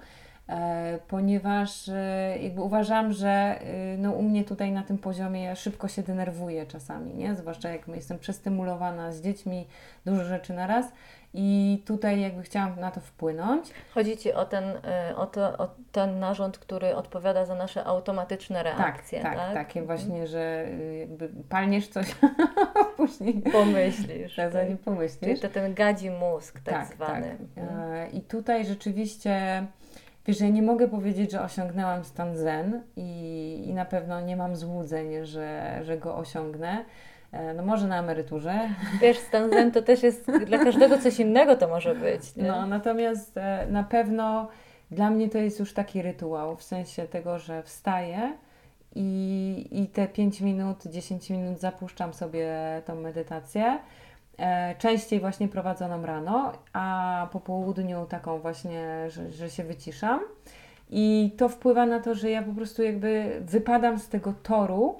E, 0.49 0.99
ponieważ 1.09 1.89
e, 1.89 2.39
jakby 2.43 2.63
uważam, 2.63 3.13
że 3.13 3.61
no, 3.99 4.13
u 4.13 4.23
mnie 4.23 4.45
tutaj 4.45 4.73
na 4.73 4.83
tym 4.83 4.99
poziomie 4.99 5.45
ja 5.45 5.55
szybko 5.55 5.89
się 5.89 6.03
denerwuję 6.03 6.67
czasami, 6.67 7.15
nie? 7.15 7.35
zwłaszcza 7.35 7.69
jak 7.69 7.89
jestem 7.89 8.19
przestymulowana 8.19 9.13
z 9.13 9.21
dziećmi, 9.21 9.67
dużo 10.07 10.25
rzeczy 10.25 10.53
na 10.53 10.67
raz 10.67 10.93
i 11.35 11.83
tutaj 11.87 12.21
jakby 12.21 12.43
chciałam 12.43 12.81
na 12.81 12.91
to 12.91 13.01
wpłynąć. 13.01 13.71
Chodzi 13.95 14.17
Ci 14.17 14.33
o 14.33 14.45
ten, 14.45 14.65
o, 15.17 15.27
to, 15.27 15.59
o 15.59 15.69
ten 15.93 16.19
narząd, 16.19 16.59
który 16.59 16.97
odpowiada 16.97 17.45
za 17.45 17.55
nasze 17.55 17.85
automatyczne 17.85 18.65
tak, 18.65 18.79
reakcje, 18.79 19.23
tak? 19.23 19.37
Tak, 19.37 19.47
tak 19.47 19.55
takie 19.55 19.81
mhm. 19.81 19.87
właśnie, 19.87 20.27
że 20.27 20.69
jakby 21.01 21.31
palniesz 21.49 21.89
coś, 21.89 22.15
później 22.97 23.35
pomyślisz. 23.53 24.37
Tak, 24.37 24.53
zanim 24.53 24.79
pomyślisz. 24.79 25.21
Czyli 25.21 25.41
to 25.41 25.49
ten 25.49 25.75
gadzi 25.75 26.11
mózg 26.11 26.61
tak, 26.61 26.75
tak 26.75 26.95
zwany. 26.95 27.37
Tak. 27.55 27.65
Mhm. 27.65 28.13
I 28.13 28.21
tutaj 28.21 28.67
rzeczywiście 28.67 29.67
Wiesz, 30.29 30.41
ja 30.41 30.49
nie 30.49 30.63
mogę 30.63 30.89
powiedzieć, 30.89 31.33
że 31.33 31.43
osiągnęłam 31.43 32.05
stan 32.05 32.37
zen 32.37 32.83
i, 32.97 33.63
i 33.67 33.75
na 33.75 33.85
pewno 33.85 34.21
nie 34.21 34.37
mam 34.37 34.57
złudzeń, 34.57 35.27
że, 35.27 35.81
że 35.83 35.99
go 35.99 36.17
osiągnę. 36.17 36.85
E, 37.33 37.55
no 37.55 37.63
może 37.63 37.87
na 37.87 37.99
emeryturze. 37.99 38.69
Wiesz, 39.01 39.19
stan 39.19 39.51
zen 39.51 39.73
to 39.73 39.83
też 39.83 40.03
jest 40.03 40.31
dla 40.47 40.59
każdego 40.59 40.99
coś 40.99 41.21
innego 41.21 41.57
to 41.57 41.69
może 41.69 41.95
być. 41.95 42.37
Nie? 42.37 42.49
No 42.49 42.67
natomiast 42.67 43.37
e, 43.37 43.67
na 43.71 43.85
pewno 43.85 44.49
dla 44.91 45.11
mnie 45.11 45.29
to 45.29 45.39
jest 45.39 45.61
już 45.61 45.75
taki 45.75 46.03
rytuał, 46.03 46.57
w 46.57 46.63
sensie 46.63 47.07
tego, 47.07 47.39
że 47.39 47.63
wstaję 47.63 48.33
i, 48.95 49.69
i 49.71 49.87
te 49.87 50.09
5 50.09 50.41
minut, 50.41 50.87
10 50.87 51.31
minut 51.31 51.61
zapuszczam 51.61 52.15
sobie 52.15 52.49
tą 52.85 52.95
medytację. 52.95 53.79
E, 54.39 54.75
częściej 54.79 55.21
właśnie 55.21 55.49
prowadzoną 55.49 56.07
rano, 56.07 56.53
a 56.73 57.29
po 57.33 57.41
południu 57.41 58.07
taką 58.07 58.39
właśnie, 58.39 59.11
że, 59.11 59.31
że 59.31 59.51
się 59.51 59.65
wyciszam. 59.65 60.21
I 60.91 61.35
to 61.37 61.49
wpływa 61.49 61.87
na 61.87 62.01
to, 62.01 62.15
że 62.15 62.31
ja 62.31 62.43
po 62.43 62.53
prostu 62.53 62.83
jakby 62.83 63.43
wypadam 63.45 63.99
z 63.99 64.09
tego 64.09 64.35
toru, 64.43 64.97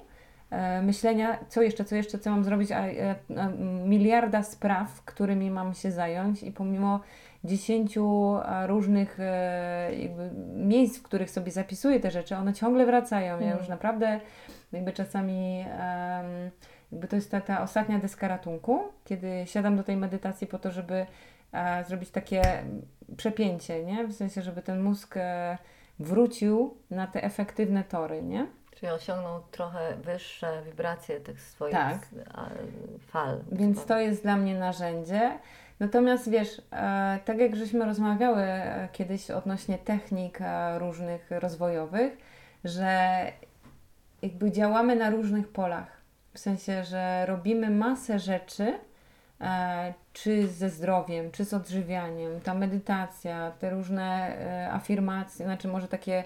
E, 0.49 0.81
myślenia, 0.81 1.37
co 1.49 1.61
jeszcze, 1.61 1.85
co 1.85 1.95
jeszcze, 1.95 2.19
co 2.19 2.29
mam 2.29 2.43
zrobić, 2.43 2.71
a, 2.71 2.77
a, 2.77 3.41
a 3.41 3.49
miliarda 3.85 4.43
spraw, 4.43 5.01
którymi 5.01 5.51
mam 5.51 5.73
się 5.73 5.91
zająć 5.91 6.43
i 6.43 6.51
pomimo 6.51 6.99
dziesięciu 7.43 8.35
różnych 8.67 9.19
e, 9.19 9.91
miejsc, 10.55 10.97
w 10.97 11.03
których 11.03 11.31
sobie 11.31 11.51
zapisuję 11.51 11.99
te 11.99 12.11
rzeczy, 12.11 12.35
one 12.35 12.53
ciągle 12.53 12.85
wracają. 12.85 13.39
Ja 13.39 13.51
już 13.51 13.59
mm. 13.59 13.69
naprawdę 13.69 14.19
jakby 14.71 14.93
czasami 14.93 15.65
jakby 16.91 17.07
to 17.07 17.15
jest 17.15 17.31
ta, 17.31 17.41
ta 17.41 17.61
ostatnia 17.61 17.99
deska 17.99 18.27
ratunku, 18.27 18.83
kiedy 19.05 19.43
siadam 19.45 19.77
do 19.77 19.83
tej 19.83 19.97
medytacji 19.97 20.47
po 20.47 20.59
to, 20.59 20.71
żeby 20.71 21.05
e, 21.51 21.83
zrobić 21.83 22.09
takie 22.09 22.63
przepięcie, 23.17 23.85
nie? 23.85 24.07
W 24.07 24.13
sensie, 24.13 24.41
żeby 24.41 24.61
ten 24.61 24.81
mózg 24.81 25.15
wrócił 25.99 26.77
na 26.91 27.07
te 27.07 27.23
efektywne 27.23 27.83
tory, 27.83 28.23
nie? 28.23 28.47
Czyli 28.75 28.91
osiągnął 28.91 29.41
trochę 29.51 29.95
wyższe 29.95 30.61
wibracje 30.65 31.19
tych 31.19 31.41
swoich 31.41 31.73
tak. 31.73 32.07
fal. 33.07 33.39
Więc 33.51 33.85
to 33.85 33.99
jest 33.99 34.23
dla 34.23 34.37
mnie 34.37 34.59
narzędzie. 34.59 35.39
Natomiast 35.79 36.29
wiesz, 36.29 36.61
e, 36.71 37.19
tak 37.25 37.39
jak 37.39 37.55
żeśmy 37.55 37.85
rozmawiały 37.85 38.41
e, 38.41 38.89
kiedyś 38.91 39.31
odnośnie 39.31 39.77
technik 39.77 40.41
e, 40.41 40.79
różnych 40.79 41.31
rozwojowych, 41.31 42.17
że 42.63 43.21
jakby 44.21 44.51
działamy 44.51 44.95
na 44.95 45.09
różnych 45.09 45.47
polach. 45.47 45.98
W 46.33 46.39
sensie, 46.39 46.83
że 46.83 47.25
robimy 47.25 47.69
masę 47.69 48.19
rzeczy, 48.19 48.79
czy 50.13 50.47
ze 50.47 50.69
zdrowiem, 50.69 51.31
czy 51.31 51.45
z 51.45 51.53
odżywianiem, 51.53 52.41
ta 52.41 52.53
medytacja, 52.53 53.51
te 53.59 53.69
różne 53.69 54.37
afirmacje, 54.71 55.45
znaczy 55.45 55.67
może 55.67 55.87
takie 55.87 56.23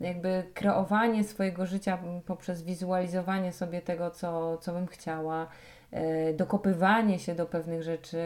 jakby 0.00 0.44
kreowanie 0.54 1.24
swojego 1.24 1.66
życia 1.66 1.98
poprzez 2.26 2.62
wizualizowanie 2.62 3.52
sobie 3.52 3.82
tego, 3.82 4.10
co, 4.10 4.58
co 4.58 4.72
bym 4.72 4.86
chciała, 4.86 5.46
e, 5.90 6.32
dokopywanie 6.34 7.18
się 7.18 7.34
do 7.34 7.46
pewnych 7.46 7.82
rzeczy 7.82 8.18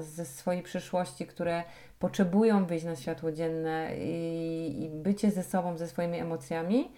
ze 0.00 0.24
swojej 0.24 0.62
przyszłości, 0.62 1.26
które 1.26 1.62
potrzebują 1.98 2.66
wyjść 2.66 2.84
na 2.84 2.96
światło 2.96 3.32
dzienne 3.32 3.96
i, 3.98 4.84
i 4.84 4.88
bycie 4.88 5.30
ze 5.30 5.42
sobą, 5.42 5.76
ze 5.76 5.86
swoimi 5.86 6.18
emocjami. 6.18 6.90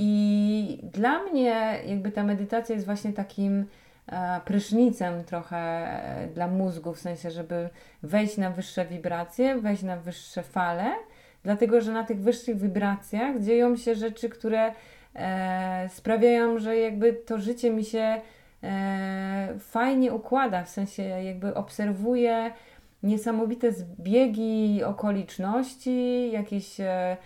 I 0.00 0.80
dla 0.82 1.22
mnie 1.22 1.78
jakby 1.86 2.12
ta 2.12 2.24
medytacja 2.24 2.74
jest 2.74 2.86
właśnie 2.86 3.12
takim 3.12 3.66
e, 4.06 4.40
prysznicem 4.44 5.24
trochę 5.24 5.56
e, 5.56 6.28
dla 6.34 6.46
mózgu, 6.46 6.94
w 6.94 6.98
sensie, 6.98 7.30
żeby 7.30 7.68
wejść 8.02 8.36
na 8.36 8.50
wyższe 8.50 8.86
wibracje, 8.86 9.56
wejść 9.60 9.82
na 9.82 9.96
wyższe 9.96 10.42
fale 10.42 10.94
dlatego 11.42 11.80
że 11.80 11.92
na 11.92 12.04
tych 12.04 12.20
wyższych 12.20 12.58
wibracjach 12.58 13.40
dzieją 13.40 13.76
się 13.76 13.94
rzeczy, 13.94 14.28
które 14.28 14.72
e, 15.14 15.88
sprawiają, 15.88 16.58
że 16.58 16.76
jakby 16.76 17.12
to 17.12 17.38
życie 17.38 17.70
mi 17.70 17.84
się 17.84 18.20
e, 18.62 19.54
fajnie 19.58 20.12
układa, 20.12 20.64
w 20.64 20.68
sensie 20.68 21.02
jakby 21.02 21.54
obserwuję 21.54 22.50
niesamowite 23.02 23.72
zbiegi 23.72 24.84
okoliczności, 24.84 26.30
jakieś 26.30 26.80
e, 26.80 27.16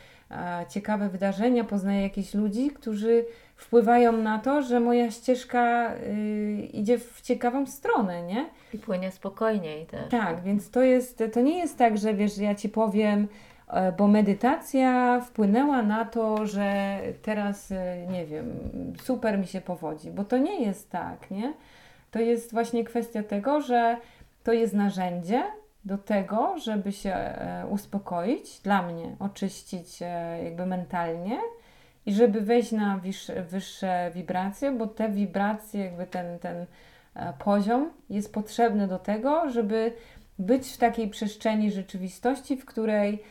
ciekawe 0.68 1.09
wydarzenia, 1.09 1.64
poznaję 1.64 2.03
jakichś 2.03 2.35
ludzi, 2.35 2.71
którzy 2.71 3.25
wpływają 3.57 4.12
na 4.12 4.38
to, 4.38 4.62
że 4.62 4.81
moja 4.81 5.11
ścieżka 5.11 5.95
y, 5.95 6.68
idzie 6.73 6.99
w 6.99 7.21
ciekawą 7.21 7.66
stronę, 7.66 8.23
nie? 8.23 8.47
I 8.75 8.79
płynie 8.79 9.11
spokojniej 9.11 9.87
też. 9.87 10.11
Tak, 10.11 10.42
więc 10.42 10.71
to 10.71 10.83
jest, 10.83 11.23
to 11.33 11.40
nie 11.40 11.59
jest 11.59 11.79
tak, 11.79 11.99
że 11.99 12.14
wiesz, 12.14 12.38
ja 12.38 12.55
Ci 12.55 12.68
powiem, 12.68 13.29
E, 13.73 13.92
bo 13.92 14.09
medytacja 14.09 15.21
wpłynęła 15.21 15.83
na 15.83 16.05
to, 16.05 16.47
że 16.47 16.99
teraz, 17.23 17.73
e, 17.73 18.07
nie 18.07 18.27
wiem, 18.27 18.55
super 19.03 19.38
mi 19.38 19.47
się 19.47 19.61
powodzi, 19.61 20.11
bo 20.11 20.25
to 20.25 20.38
nie 20.38 20.62
jest 20.62 20.90
tak, 20.90 21.31
nie? 21.31 21.55
To 22.11 22.18
jest 22.21 22.53
właśnie 22.53 22.85
kwestia 22.85 23.23
tego, 23.23 23.61
że 23.61 23.97
to 24.45 24.53
jest 24.53 24.75
narzędzie 24.75 25.42
do 25.85 25.99
tego, 25.99 26.59
żeby 26.59 26.92
się 26.92 27.14
e, 27.14 27.66
uspokoić, 27.71 28.61
dla 28.61 28.83
mnie, 28.83 29.16
oczyścić 29.18 30.01
jakby 30.45 30.66
mentalnie 30.66 31.38
i 32.07 32.14
żeby 32.14 32.40
wejść 32.40 32.73
na 32.73 33.01
wyższe, 33.49 34.11
wibracje, 34.14 34.73
bo 34.73 34.87
te 34.87 35.09
wibracje, 35.09 35.85
jakby 35.85 36.07
ten, 36.07 36.38
ten 36.38 36.66
poziom 37.38 37.90
jest 38.11 38.35
potrzebny 38.35 38.88
do 38.88 38.99
tego, 38.99 39.51
żeby 39.51 39.92
być 40.38 40.68
w 40.73 40.79
takiej 40.79 41.09
przestrzeni 41.09 41.71
rzeczywistości, 41.71 42.57
w 42.57 42.64
której 42.64 43.23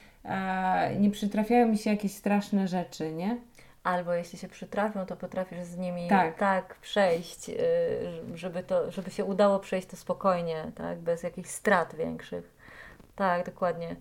nie 1.00 1.12
przytrafiają 1.12 1.68
mi 1.68 1.78
się 1.78 1.90
jakieś 1.90 2.12
straszne 2.12 2.68
rzeczy, 2.68 3.12
nie? 3.12 3.38
Albo 3.84 4.13
jeśli 4.13 4.39
się 4.39 4.48
przytrafią, 4.48 5.06
to 5.06 5.15
potrafisz 5.15 5.63
z 5.63 5.78
nimi 5.78 6.08
tak, 6.08 6.38
tak 6.38 6.76
przejść, 6.76 7.50
y, 7.50 7.56
żeby, 8.38 8.63
to, 8.63 8.91
żeby 8.91 9.12
się 9.12 9.26
udało 9.26 9.60
przejść 9.60 9.88
to 9.88 9.98
spokojnie, 9.98 10.72
tak? 10.76 11.00
bez 11.00 11.24
jakichś 11.24 11.50
strat 11.50 11.96
większych. 11.96 12.52
Tak, 13.15 13.46
dokładnie. 13.46 13.96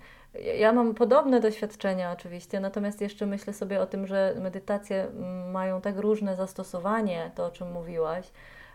Ja 0.58 0.72
mam 0.72 0.94
podobne 0.94 1.40
doświadczenia 1.40 2.12
oczywiście, 2.12 2.60
natomiast 2.60 3.00
jeszcze 3.00 3.26
myślę 3.26 3.52
sobie 3.52 3.80
o 3.80 3.86
tym, 3.86 4.06
że 4.06 4.34
medytacje 4.40 5.06
mają 5.52 5.80
tak 5.80 5.98
różne 5.98 6.36
zastosowanie, 6.36 7.30
to 7.34 7.46
o 7.46 7.50
czym 7.50 7.72
mówiłaś, 7.72 8.30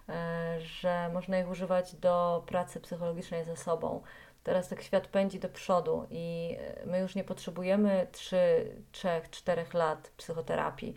e, 0.10 0.56
że 0.60 1.10
można 1.13 1.39
ich 1.39 1.50
używać 1.50 1.96
do 1.96 2.44
pracy 2.48 2.80
psychologicznej 2.80 3.46
ze 3.46 3.58
sobą. 3.58 4.02
Teraz 4.45 4.67
tak 4.67 4.81
świat 4.81 5.08
pędzi 5.08 5.39
do 5.39 5.49
przodu 5.49 6.08
i 6.10 6.55
e, 6.60 6.86
my 6.86 6.99
już 6.99 7.15
nie 7.15 7.23
potrzebujemy 7.23 8.08
3, 8.12 8.38
3, 8.91 9.08
4 9.31 9.65
lat 9.73 10.12
psychoterapii. 10.17 10.95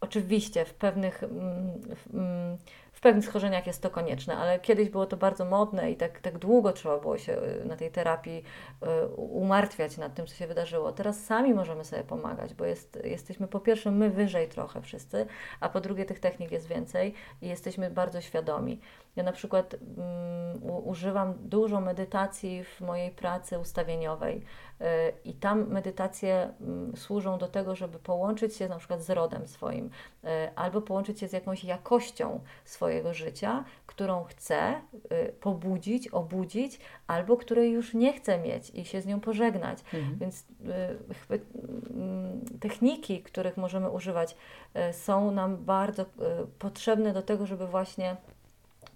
Oczywiście 0.00 0.64
w 0.64 0.74
pewnych, 0.74 1.22
mm, 1.22 1.80
mm, 2.14 2.56
w 2.92 3.00
pewnych 3.00 3.24
schorzeniach 3.24 3.66
jest 3.66 3.82
to 3.82 3.90
konieczne, 3.90 4.36
ale 4.36 4.60
kiedyś 4.60 4.88
było 4.88 5.06
to 5.06 5.16
bardzo 5.16 5.44
modne 5.44 5.90
i 5.90 5.96
tak, 5.96 6.20
tak 6.20 6.38
długo 6.38 6.72
trzeba 6.72 6.98
było 6.98 7.18
się 7.18 7.32
y, 7.32 7.64
na 7.64 7.76
tej 7.76 7.90
terapii 7.90 8.44
y, 8.82 9.06
umartwiać 9.16 9.96
nad 9.96 10.14
tym, 10.14 10.26
co 10.26 10.34
się 10.34 10.46
wydarzyło. 10.46 10.92
Teraz 10.92 11.24
sami 11.24 11.54
możemy 11.54 11.84
sobie 11.84 12.04
pomagać, 12.04 12.54
bo 12.54 12.64
jest, 12.64 12.98
jesteśmy 13.04 13.48
po 13.48 13.60
pierwsze 13.60 13.90
my 13.90 14.10
wyżej 14.10 14.48
trochę 14.48 14.82
wszyscy, 14.82 15.26
a 15.60 15.68
po 15.68 15.80
drugie 15.80 16.04
tych 16.04 16.20
technik 16.20 16.50
jest 16.52 16.66
więcej 16.66 17.14
i 17.42 17.48
jesteśmy 17.48 17.90
bardzo 17.90 18.20
świadomi. 18.20 18.80
Ja 19.16 19.22
na 19.22 19.32
przykład 19.32 19.74
um, 19.74 20.86
używam 20.86 21.34
dużo 21.40 21.80
medytacji 21.80 22.64
w 22.64 22.80
mojej 22.80 23.10
pracy 23.10 23.58
ustawieniowej 23.58 24.44
yy, 24.80 24.86
i 25.24 25.34
tam 25.34 25.68
medytacje 25.68 26.52
um, 26.60 26.96
służą 26.96 27.38
do 27.38 27.48
tego, 27.48 27.76
żeby 27.76 27.98
połączyć 27.98 28.56
się 28.56 28.68
na 28.68 28.78
przykład 28.78 29.02
z 29.02 29.10
rodem 29.10 29.46
swoim 29.46 29.90
yy, 30.22 30.30
albo 30.56 30.82
połączyć 30.82 31.20
się 31.20 31.28
z 31.28 31.32
jakąś 31.32 31.64
jakością 31.64 32.40
swojego 32.64 33.14
życia, 33.14 33.64
którą 33.86 34.24
chcę 34.24 34.80
yy, 35.10 35.32
pobudzić, 35.40 36.08
obudzić, 36.08 36.80
albo 37.06 37.36
której 37.36 37.72
już 37.72 37.94
nie 37.94 38.12
chcę 38.12 38.38
mieć 38.38 38.70
i 38.70 38.84
się 38.84 39.00
z 39.00 39.06
nią 39.06 39.20
pożegnać. 39.20 39.78
Mhm. 39.94 40.18
Więc 40.18 40.40
y, 40.40 40.44
mm, 41.90 42.40
techniki, 42.60 43.22
których 43.22 43.56
możemy 43.56 43.90
używać, 43.90 44.36
y, 44.90 44.92
są 44.92 45.30
nam 45.30 45.64
bardzo 45.64 46.02
y, 46.02 46.06
potrzebne 46.58 47.12
do 47.12 47.22
tego, 47.22 47.46
żeby 47.46 47.66
właśnie 47.66 48.16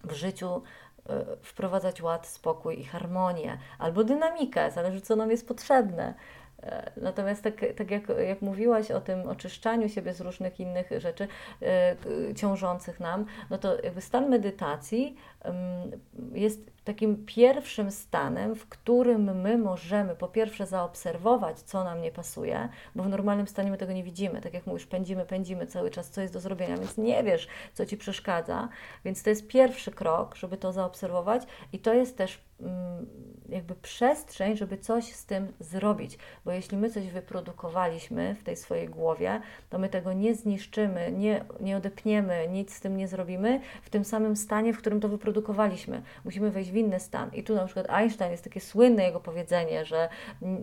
w 0.07 0.13
życiu 0.13 0.63
e, 1.09 1.25
wprowadzać 1.43 2.03
ład, 2.03 2.27
spokój 2.27 2.81
i 2.81 2.85
harmonię, 2.85 3.59
albo 3.79 4.05
dynamikę, 4.05 4.71
zależy 4.71 5.01
co 5.01 5.17
nam 5.17 5.31
jest 5.31 5.49
potrzebne. 5.49 6.15
E, 6.63 6.93
natomiast 6.97 7.43
tak, 7.43 7.55
tak 7.77 7.91
jak, 7.91 8.03
jak 8.29 8.43
mówiłaś 8.43 8.91
o 8.91 9.01
tym 9.01 9.29
oczyszczaniu 9.29 9.89
siebie 9.89 10.15
z 10.15 10.21
różnych 10.21 10.61
innych 10.61 10.91
rzeczy 10.99 11.29
e, 11.63 12.35
ciążących 12.35 13.01
nam, 13.01 13.27
no 13.51 13.59
to 13.59 13.83
jakby 13.83 14.01
stan 14.01 14.29
medytacji 14.29 15.17
jest 16.33 16.76
takim 16.87 17.27
pierwszym 17.27 17.91
stanem, 17.91 18.55
w 18.55 18.69
którym 18.69 19.41
my 19.41 19.59
możemy 19.59 20.17
po 20.17 20.29
pierwsze 20.29 20.67
zaobserwować, 20.67 21.61
co 21.61 21.85
nam 21.85 22.01
nie 22.01 22.11
pasuje, 22.11 22.69
bo 22.95 23.03
w 23.03 23.09
normalnym 23.09 23.47
stanie 23.47 23.71
my 23.71 23.79
tego 23.79 23.93
nie 23.93 24.05
widzimy. 24.05 24.41
Tak 24.41 24.55
jak 24.55 24.67
mówisz, 24.67 24.87
pędzimy, 24.87 25.25
pędzimy 25.25 25.67
cały 25.67 25.91
czas, 25.91 26.11
co 26.11 26.21
jest 26.21 26.33
do 26.33 26.41
zrobienia, 26.41 26.77
więc 26.77 26.97
nie 26.99 27.23
wiesz, 27.23 27.49
co 27.75 27.87
ci 27.87 27.97
przeszkadza. 27.97 28.69
Więc 29.05 29.23
to 29.23 29.31
jest 29.31 29.47
pierwszy 29.47 29.91
krok, 29.91 30.37
żeby 30.37 30.57
to 30.57 30.73
zaobserwować, 30.73 31.43
i 31.73 31.79
to 31.79 31.95
jest 31.95 32.17
też 32.17 32.41
mm, 32.61 33.07
jakby 33.49 33.75
przestrzeń, 33.75 34.57
żeby 34.57 34.79
coś 34.79 35.13
z 35.13 35.27
tym 35.27 35.53
zrobić. 35.61 36.19
Bo 36.45 36.53
jeśli 36.53 36.77
my 36.77 36.91
coś 36.91 37.07
wyprodukowaliśmy 37.07 38.35
w 38.35 38.43
tej 38.43 38.57
swojej 38.57 38.89
głowie, 38.89 39.41
to 39.71 39.79
my 39.79 39.89
tego 39.89 40.13
nie 40.13 40.35
zniszczymy, 40.35 41.13
nie, 41.13 41.45
nie 41.61 41.77
odepniemy, 41.77 42.49
nic 42.49 42.75
z 42.75 42.81
tym 42.81 42.97
nie 42.97 43.09
zrobimy 43.09 43.61
w 43.83 43.91
tym 43.91 44.05
samym 44.05 44.37
stanie, 44.37 44.73
w 44.73 44.79
którym 44.79 45.01
to 45.01 45.09
wyprodukowaliśmy. 45.09 46.03
Musimy 46.25 46.51
wejść 46.51 46.71
w 46.71 46.76
inny 46.77 47.01
stan. 47.01 47.31
I 47.35 47.43
tu 47.43 47.55
na 47.55 47.65
przykład 47.65 47.91
Einstein 47.91 48.31
jest 48.31 48.45
takie 48.45 48.61
słynne 48.61 49.05
jego 49.05 49.21
powiedzenie, 49.21 49.85
że 49.85 50.09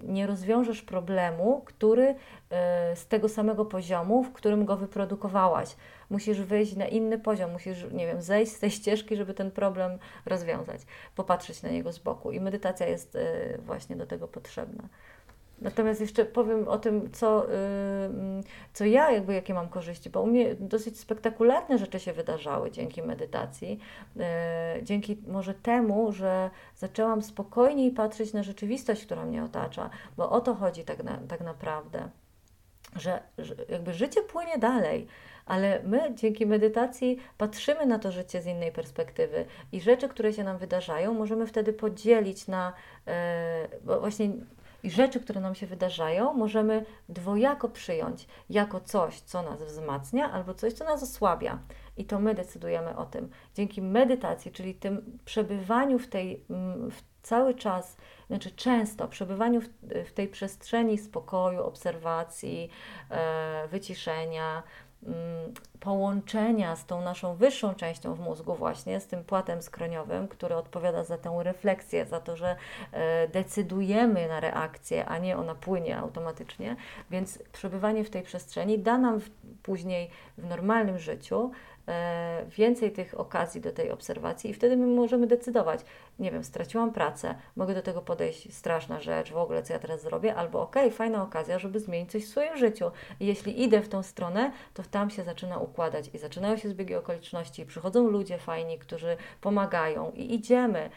nie 0.04 0.28
rozwiążesz 0.28 0.82
problemu, 0.82 1.62
który 1.66 2.16
e, 2.50 2.96
z 2.96 3.08
tego 3.08 3.30
samego 3.30 3.66
poziomu, 3.66 4.24
w 4.24 4.34
którym 4.34 4.66
go 4.66 4.78
wyprodukowałaś. 4.78 5.76
Musisz 6.10 6.42
wyjść 6.42 6.76
na 6.76 6.88
inny 6.88 7.20
poziom, 7.20 7.52
musisz, 7.52 7.86
nie 7.92 8.08
wiem, 8.08 8.22
zejść 8.22 8.52
z 8.52 8.60
tej 8.60 8.72
ścieżki, 8.72 9.16
żeby 9.16 9.34
ten 9.34 9.52
problem 9.52 10.00
rozwiązać, 10.26 10.82
popatrzeć 11.16 11.62
na 11.62 11.70
niego 11.70 11.92
z 11.92 12.00
boku. 12.00 12.32
I 12.32 12.40
medytacja 12.40 12.88
jest 12.88 13.16
e, 13.16 13.58
właśnie 13.58 13.96
do 13.96 14.06
tego 14.06 14.28
potrzebna. 14.28 14.84
Natomiast 15.64 16.02
jeszcze 16.02 16.26
powiem 16.26 16.68
o 16.68 16.78
tym, 16.78 17.12
co, 17.12 17.48
co 18.74 18.86
ja, 18.86 19.12
jakby 19.12 19.34
jakie 19.34 19.54
mam 19.54 19.70
korzyści, 19.70 20.10
bo 20.10 20.22
u 20.22 20.28
mnie 20.28 20.56
dosyć 20.56 21.00
spektakularne 21.00 21.78
rzeczy 21.78 22.00
się 22.00 22.14
wydarzały 22.14 22.72
dzięki 22.72 23.04
medytacji, 23.04 23.80
e, 24.20 24.80
dzięki 24.84 25.18
może 25.28 25.54
temu, 25.54 26.12
że 26.12 26.50
zaczęłam 26.76 27.22
spokojniej 27.22 27.92
patrzeć 27.92 28.34
na 28.34 28.44
rzeczywistość, 28.44 29.06
która 29.06 29.26
mnie 29.26 29.44
otacza, 29.44 29.90
bo 30.18 30.30
o 30.30 30.42
to 30.42 30.56
chodzi 30.56 30.84
tak, 30.84 31.04
na, 31.04 31.20
tak 31.28 31.42
naprawdę, 31.42 32.10
że, 32.96 33.24
że 33.38 33.56
jakby 33.70 33.94
życie 33.94 34.22
płynie 34.22 34.58
dalej 34.58 35.08
ale 35.46 35.82
my 35.84 36.16
dzięki 36.16 36.46
medytacji 36.46 37.18
patrzymy 37.38 37.86
na 37.86 38.00
to 38.00 38.12
życie 38.12 38.42
z 38.42 38.46
innej 38.46 38.72
perspektywy 38.72 39.46
i 39.72 39.82
rzeczy, 39.82 40.10
które 40.10 40.34
się 40.34 40.44
nam 40.44 40.58
wydarzają, 40.58 41.14
możemy 41.14 41.48
wtedy 41.48 41.74
podzielić 41.74 42.48
na, 42.48 42.74
e, 43.08 43.68
bo 43.84 44.00
właśnie 44.00 44.30
i 44.84 44.92
rzeczy, 44.92 45.20
które 45.20 45.42
nam 45.42 45.56
się 45.56 45.68
wydarzają, 45.68 46.34
możemy 46.34 46.86
dwojako 47.10 47.70
przyjąć 47.70 48.28
jako 48.50 48.80
coś, 48.80 49.20
co 49.20 49.42
nas 49.42 49.64
wzmacnia, 49.64 50.32
albo 50.32 50.54
coś, 50.54 50.74
co 50.74 50.86
nas 50.86 51.04
osłabia. 51.04 51.60
I 51.98 52.06
to 52.06 52.20
my 52.20 52.34
decydujemy 52.34 52.98
o 52.98 53.06
tym. 53.06 53.30
Dzięki 53.56 53.82
medytacji, 53.82 54.52
czyli 54.52 54.76
tym 54.76 55.20
przebywaniu 55.26 56.00
w 56.00 56.08
tej 56.08 56.46
mm, 56.50 56.92
w 56.92 57.02
cały 57.22 57.56
czas, 57.56 57.98
znaczy 58.28 58.52
często 58.52 59.08
przebywaniu 59.08 59.62
w, 59.62 59.68
w 60.06 60.14
tej 60.14 60.28
przestrzeni 60.28 60.98
spokoju, 60.98 61.64
obserwacji, 61.64 62.70
e, 63.10 63.68
wyciszenia, 63.68 64.64
połączenia 65.80 66.76
z 66.76 66.86
tą 66.86 67.02
naszą 67.02 67.36
wyższą 67.36 67.76
częścią 67.76 68.14
w 68.14 68.20
mózgu, 68.20 68.56
właśnie 68.56 69.00
z 69.00 69.08
tym 69.08 69.24
płatem 69.24 69.62
skroniowym, 69.62 70.28
który 70.28 70.56
odpowiada 70.56 71.04
za 71.04 71.18
tę 71.18 71.40
refleksję, 71.40 72.06
za 72.06 72.20
to, 72.20 72.36
że 72.36 72.56
e, 72.92 73.28
decydujemy 73.28 74.28
na 74.28 74.40
reakcję, 74.40 75.06
a 75.06 75.18
nie 75.18 75.38
ona 75.38 75.56
płynie 75.56 75.98
automatycznie. 75.98 76.76
Więc 77.12 77.40
przebywanie 77.52 78.04
w 78.04 78.10
tej 78.10 78.24
przestrzeni 78.24 78.80
da 78.80 78.98
nam 78.98 79.20
później 79.64 80.10
w 80.38 80.46
normalnym 80.50 81.00
życiu 81.00 81.52
więcej 82.48 82.92
tych 82.92 83.20
okazji 83.20 83.62
do 83.62 83.72
tej 83.72 83.92
obserwacji 83.92 84.50
i 84.50 84.54
wtedy 84.54 84.78
my 84.78 84.88
możemy 84.88 85.28
decydować, 85.28 85.80
nie 86.20 86.32
wiem, 86.32 86.44
straciłam 86.44 86.94
pracę, 86.94 87.36
mogę 87.56 87.74
do 87.74 87.82
tego 87.82 88.02
podejść, 88.02 88.54
straszna 88.54 89.00
rzecz, 89.00 89.32
w 89.32 89.38
ogóle 89.38 89.64
co 89.64 89.74
ja 89.74 89.80
teraz 89.80 90.02
zrobię, 90.02 90.36
albo 90.36 90.62
okej, 90.62 90.84
okay, 90.84 90.98
fajna 90.98 91.24
okazja, 91.24 91.60
żeby 91.60 91.80
zmienić 91.80 92.12
coś 92.12 92.26
w 92.26 92.30
swoim 92.30 92.58
życiu. 92.58 92.92
I 93.20 93.26
jeśli 93.26 93.64
idę 93.64 93.82
w 93.82 93.90
tą 93.90 94.04
stronę, 94.04 94.52
to 94.74 94.84
tam 94.92 95.10
się 95.10 95.24
zaczyna 95.24 95.58
układać 95.58 96.10
i 96.14 96.18
zaczynają 96.18 96.58
się 96.58 96.70
zbiegi 96.70 96.96
okoliczności, 96.96 97.66
przychodzą 97.66 98.08
ludzie 98.08 98.38
fajni, 98.38 98.80
którzy 98.80 99.18
pomagają 99.42 100.12
i 100.12 100.34
idziemy 100.34 100.90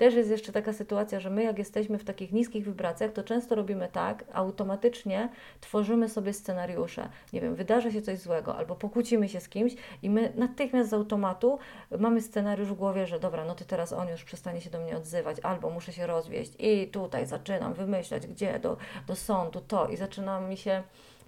też 0.00 0.14
jest 0.14 0.30
jeszcze 0.30 0.52
taka 0.52 0.72
sytuacja, 0.72 1.20
że 1.20 1.30
my 1.30 1.42
jak 1.42 1.58
jesteśmy 1.58 1.98
w 1.98 2.04
takich 2.04 2.32
niskich 2.32 2.64
wibracjach, 2.64 3.12
to 3.12 3.22
często 3.22 3.54
robimy 3.54 3.88
tak, 3.92 4.24
automatycznie 4.32 5.28
tworzymy 5.60 6.08
sobie 6.08 6.32
scenariusze. 6.32 7.08
Nie 7.32 7.40
wiem, 7.40 7.54
wydarzy 7.54 7.92
się 7.92 8.02
coś 8.02 8.18
złego 8.18 8.56
albo 8.56 8.76
pokłócimy 8.76 9.28
się 9.28 9.40
z 9.40 9.48
kimś 9.48 9.72
i 10.02 10.10
my 10.10 10.32
natychmiast 10.36 10.90
z 10.90 10.92
automatu 10.92 11.58
mamy 11.98 12.20
scenariusz 12.20 12.68
w 12.68 12.74
głowie, 12.74 13.06
że 13.06 13.20
dobra, 13.20 13.44
no 13.44 13.54
to 13.54 13.64
teraz 13.64 13.92
on 13.92 14.08
już 14.08 14.24
przestanie 14.24 14.60
się 14.60 14.70
do 14.70 14.80
mnie 14.80 14.96
odzywać 14.96 15.36
albo 15.42 15.70
muszę 15.70 15.92
się 15.92 16.06
rozwieść 16.06 16.52
i 16.58 16.88
tutaj 16.88 17.26
zaczynam 17.26 17.74
wymyślać, 17.74 18.26
gdzie, 18.26 18.58
do, 18.58 18.76
do 19.06 19.16
sądu, 19.16 19.60
to 19.60 19.88
i 19.88 19.96
zaczynam 19.96 20.48
mi 20.48 20.56
się 20.56 20.82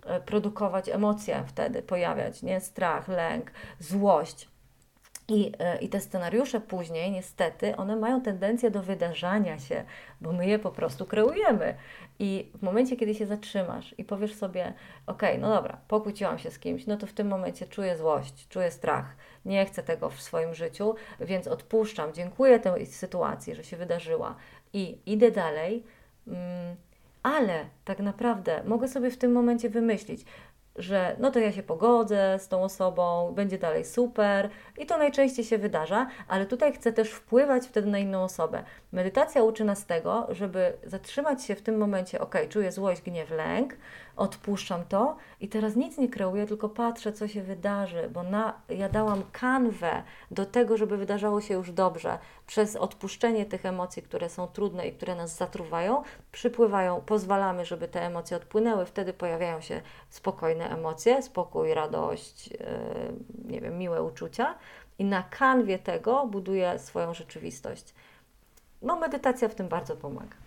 e, 0.07 0.21
produkować 0.21 0.89
emocje 0.89 1.45
wtedy, 1.47 1.83
pojawiać, 1.83 2.43
nie? 2.43 2.61
Strach, 2.61 3.09
lęk, 3.09 3.51
złość. 3.81 4.52
I, 5.29 5.53
e, 5.59 5.79
I 5.79 5.89
te 5.89 6.01
scenariusze 6.01 6.61
później, 6.61 7.11
niestety, 7.11 7.77
one 7.77 7.97
mają 7.97 8.21
tendencję 8.21 8.71
do 8.71 8.83
wydarzania 8.83 9.59
się, 9.59 9.85
bo 10.21 10.33
my 10.33 10.47
je 10.47 10.59
po 10.59 10.71
prostu 10.71 11.07
kreujemy. 11.07 11.75
I 12.19 12.51
w 12.55 12.63
momencie, 12.63 12.97
kiedy 12.97 13.15
się 13.15 13.27
zatrzymasz 13.27 13.95
i 13.99 14.05
powiesz 14.05 14.35
sobie, 14.35 14.73
ok, 15.07 15.23
no 15.39 15.49
dobra, 15.49 15.79
pokłóciłam 15.89 16.39
się 16.39 16.51
z 16.51 16.59
kimś, 16.59 16.87
no 16.87 16.97
to 16.97 17.07
w 17.07 17.13
tym 17.13 17.29
momencie 17.29 17.67
czuję 17.67 17.97
złość, 17.97 18.49
czuję 18.49 18.71
strach, 18.71 19.17
nie 19.45 19.67
chcę 19.67 19.83
tego 19.83 20.11
w 20.11 20.23
swoim 20.23 20.55
życiu, 20.55 20.95
więc 21.21 21.49
odpuszczam, 21.49 22.13
dziękuję 22.13 22.61
tej 22.61 22.87
sytuacji, 22.87 23.55
że 23.55 23.65
się 23.65 23.77
wydarzyła 23.77 24.35
i 24.73 24.99
idę 25.07 25.31
dalej. 25.31 25.85
Mm, 26.27 26.77
ale 27.23 27.65
tak 27.85 27.99
naprawdę 27.99 28.63
mogę 28.65 28.89
sobie 28.89 29.11
w 29.11 29.19
tym 29.19 29.33
momencie 29.33 29.71
wymyślić, 29.71 30.25
że 30.77 31.17
no 31.19 31.31
to 31.31 31.39
ja 31.39 31.53
się 31.53 31.63
pogodzę 31.63 32.39
z 32.39 32.49
tą 32.49 32.63
osobą, 32.63 33.33
będzie 33.35 33.59
dalej 33.59 33.85
super 33.85 34.51
i 34.79 34.87
to 34.87 34.99
najczęściej 34.99 35.45
się 35.45 35.59
wydarza, 35.59 36.07
ale 36.29 36.47
tutaj 36.47 36.73
chcę 36.73 36.93
też 36.93 37.11
wpływać 37.11 37.67
wtedy 37.67 37.91
na 37.91 37.99
inną 37.99 38.25
osobę. 38.25 38.63
Medytacja 38.93 39.43
uczy 39.43 39.65
nas 39.65 39.87
tego, 39.87 40.27
żeby 40.31 40.73
zatrzymać 40.85 41.45
się 41.45 41.55
w 41.55 41.63
tym 41.63 41.79
momencie, 41.79 42.21
ok, 42.21 42.35
czuję 42.49 42.73
złość, 42.73 43.03
gniew, 43.03 43.31
lęk, 43.31 43.77
odpuszczam 44.23 44.85
to 44.85 45.17
i 45.41 45.49
teraz 45.49 45.77
nic 45.77 45.99
nie 45.99 46.09
kreuję, 46.09 46.47
tylko 46.47 46.69
patrzę, 46.69 47.13
co 47.13 47.29
się 47.29 47.43
wydarzy, 47.43 48.11
bo 48.13 48.23
na, 48.23 48.61
ja 48.69 48.89
dałam 48.89 49.23
kanwę 49.33 50.03
do 50.31 50.47
tego, 50.47 50.77
żeby 50.77 50.97
wydarzało 50.97 51.41
się 51.41 51.55
już 51.55 51.73
dobrze. 51.73 52.19
Przez 52.47 52.77
odpuszczenie 52.77 53.47
tych 53.47 53.67
emocji, 53.67 54.03
które 54.03 54.29
są 54.29 54.47
trudne 54.47 54.89
i 54.89 54.93
które 54.93 55.15
nas 55.15 55.37
zatruwają, 55.37 56.03
przypływają, 56.33 57.01
pozwalamy, 57.01 57.65
żeby 57.65 57.89
te 57.89 58.03
emocje 58.03 58.37
odpłynęły, 58.37 58.87
wtedy 58.87 59.13
pojawiają 59.13 59.61
się 59.61 59.81
spokojne 60.11 60.71
emocje, 60.71 61.23
spokój, 61.23 61.75
radość, 61.75 62.51
yy, 62.51 62.59
nie 63.45 63.61
wiem, 63.61 63.79
miłe 63.79 64.03
uczucia 64.03 64.55
i 64.99 65.05
na 65.05 65.23
kanwie 65.23 65.79
tego 65.79 66.27
buduję 66.27 66.79
swoją 66.79 67.15
rzeczywistość. 67.15 67.95
No, 68.83 68.97
medytacja 68.97 69.49
w 69.49 69.55
tym 69.55 69.69
bardzo 69.69 69.97
pomaga. 69.97 70.42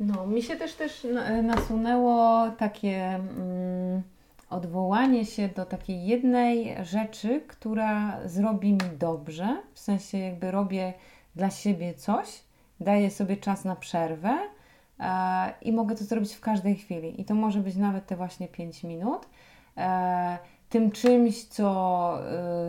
No, 0.00 0.26
mi 0.26 0.42
się 0.42 0.56
też 0.56 0.74
też 0.74 1.06
nasunęło 1.42 2.50
takie 2.50 3.04
mm, 3.06 4.02
odwołanie 4.50 5.26
się 5.26 5.48
do 5.48 5.66
takiej 5.66 6.06
jednej 6.06 6.76
rzeczy, 6.84 7.40
która 7.48 8.18
zrobi 8.28 8.72
mi 8.72 8.96
dobrze, 8.98 9.62
w 9.74 9.78
sensie 9.78 10.18
jakby 10.18 10.50
robię 10.50 10.92
dla 11.36 11.50
siebie 11.50 11.94
coś, 11.94 12.42
daję 12.80 13.10
sobie 13.10 13.36
czas 13.36 13.64
na 13.64 13.76
przerwę 13.76 14.38
e, 15.00 15.52
i 15.62 15.72
mogę 15.72 15.94
to 15.94 16.04
zrobić 16.04 16.34
w 16.34 16.40
każdej 16.40 16.76
chwili. 16.76 17.20
I 17.20 17.24
to 17.24 17.34
może 17.34 17.60
być 17.60 17.76
nawet 17.76 18.06
te 18.06 18.16
właśnie 18.16 18.48
5 18.48 18.84
minut. 18.84 19.26
E, 19.76 20.38
tym 20.68 20.90
czymś, 20.90 21.44
co, 21.44 22.18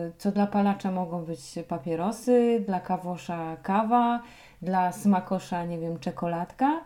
y, 0.08 0.12
co 0.18 0.32
dla 0.32 0.46
palacza 0.46 0.90
mogą 0.90 1.24
być 1.24 1.40
papierosy, 1.68 2.62
dla 2.66 2.80
kawosza 2.80 3.56
kawa, 3.62 4.22
dla 4.62 4.92
smakosza, 4.92 5.64
nie 5.64 5.78
wiem, 5.78 5.98
czekoladka 5.98 6.80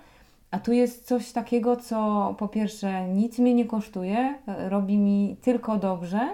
a 0.54 0.58
tu 0.58 0.72
jest 0.72 1.06
coś 1.06 1.32
takiego, 1.32 1.76
co 1.76 2.34
po 2.38 2.48
pierwsze 2.48 3.08
nic 3.08 3.38
mnie 3.38 3.54
nie 3.54 3.64
kosztuje, 3.64 4.38
robi 4.46 4.98
mi 4.98 5.36
tylko 5.42 5.76
dobrze. 5.76 6.28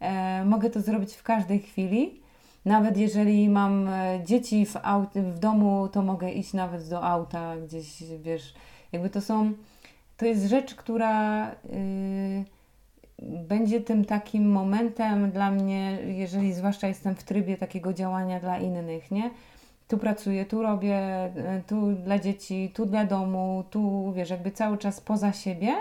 E, 0.00 0.44
mogę 0.44 0.70
to 0.70 0.80
zrobić 0.80 1.14
w 1.14 1.22
każdej 1.22 1.58
chwili. 1.58 2.20
Nawet 2.64 2.96
jeżeli 2.96 3.48
mam 3.48 3.88
e, 3.88 4.20
dzieci 4.24 4.66
w, 4.66 4.76
aut, 4.82 5.08
w 5.14 5.38
domu, 5.38 5.88
to 5.92 6.02
mogę 6.02 6.30
iść 6.30 6.52
nawet 6.52 6.88
do 6.88 7.02
auta 7.02 7.56
gdzieś, 7.56 8.02
wiesz, 8.22 8.54
jakby 8.92 9.10
to 9.10 9.20
są, 9.20 9.52
to 10.16 10.26
jest 10.26 10.44
rzecz, 10.46 10.74
która 10.74 11.50
y, 11.50 12.44
będzie 13.22 13.80
tym 13.80 14.04
takim 14.04 14.50
momentem 14.50 15.30
dla 15.30 15.50
mnie, 15.50 15.98
jeżeli 16.06 16.52
zwłaszcza 16.52 16.88
jestem 16.88 17.14
w 17.14 17.24
trybie 17.24 17.56
takiego 17.56 17.92
działania 17.92 18.40
dla 18.40 18.58
innych, 18.58 19.10
nie? 19.10 19.30
Tu 19.88 19.98
pracuję, 19.98 20.44
tu 20.44 20.62
robię, 20.62 20.96
e, 20.96 21.62
tu 21.66 21.92
dla 21.92 22.18
dzieci, 22.18 22.72
tu 22.74 22.86
dla 22.86 23.04
domu, 23.04 23.64
tu 23.70 24.12
wiesz, 24.12 24.30
jakby 24.30 24.50
cały 24.50 24.78
czas 24.78 25.00
poza 25.00 25.32
siebie, 25.32 25.74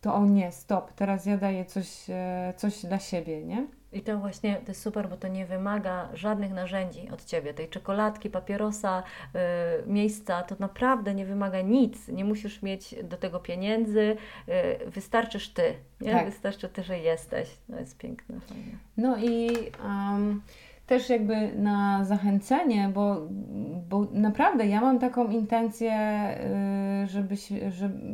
to 0.00 0.14
o 0.14 0.26
nie, 0.26 0.52
stop, 0.52 0.92
teraz 0.92 1.26
ja 1.26 1.36
daję 1.36 1.64
coś, 1.64 2.10
e, 2.10 2.54
coś 2.56 2.86
dla 2.86 2.98
siebie, 2.98 3.44
nie? 3.44 3.66
I 3.92 4.00
to 4.00 4.18
właśnie 4.18 4.56
to 4.56 4.70
jest 4.70 4.82
super, 4.82 5.08
bo 5.08 5.16
to 5.16 5.28
nie 5.28 5.46
wymaga 5.46 6.08
żadnych 6.14 6.52
narzędzi 6.52 7.10
od 7.10 7.24
ciebie. 7.24 7.54
Tej 7.54 7.68
czekoladki, 7.68 8.30
papierosa, 8.30 9.02
yy, 9.34 9.40
miejsca, 9.86 10.42
to 10.42 10.56
naprawdę 10.58 11.14
nie 11.14 11.26
wymaga 11.26 11.60
nic. 11.60 12.08
Nie 12.08 12.24
musisz 12.24 12.62
mieć 12.62 12.94
do 13.04 13.16
tego 13.16 13.40
pieniędzy. 13.40 14.16
Yy, 14.46 14.90
wystarczysz 14.90 15.48
ty. 15.48 15.74
Nie? 16.00 16.12
Tak. 16.12 16.26
Wystarczy 16.26 16.68
ty, 16.68 16.82
że 16.82 16.98
jesteś. 16.98 17.48
To 17.70 17.80
jest 17.80 17.98
piękne, 17.98 18.40
fajne. 18.40 18.72
No 18.96 19.16
i 19.16 19.50
um, 19.84 20.42
też 20.90 21.08
jakby 21.08 21.52
na 21.56 22.04
zachęcenie, 22.04 22.90
bo, 22.94 23.16
bo 23.88 24.06
naprawdę 24.12 24.66
ja 24.66 24.80
mam 24.80 24.98
taką 24.98 25.30
intencję, 25.30 25.92
yy, 27.00 27.06
żeby, 27.06 27.34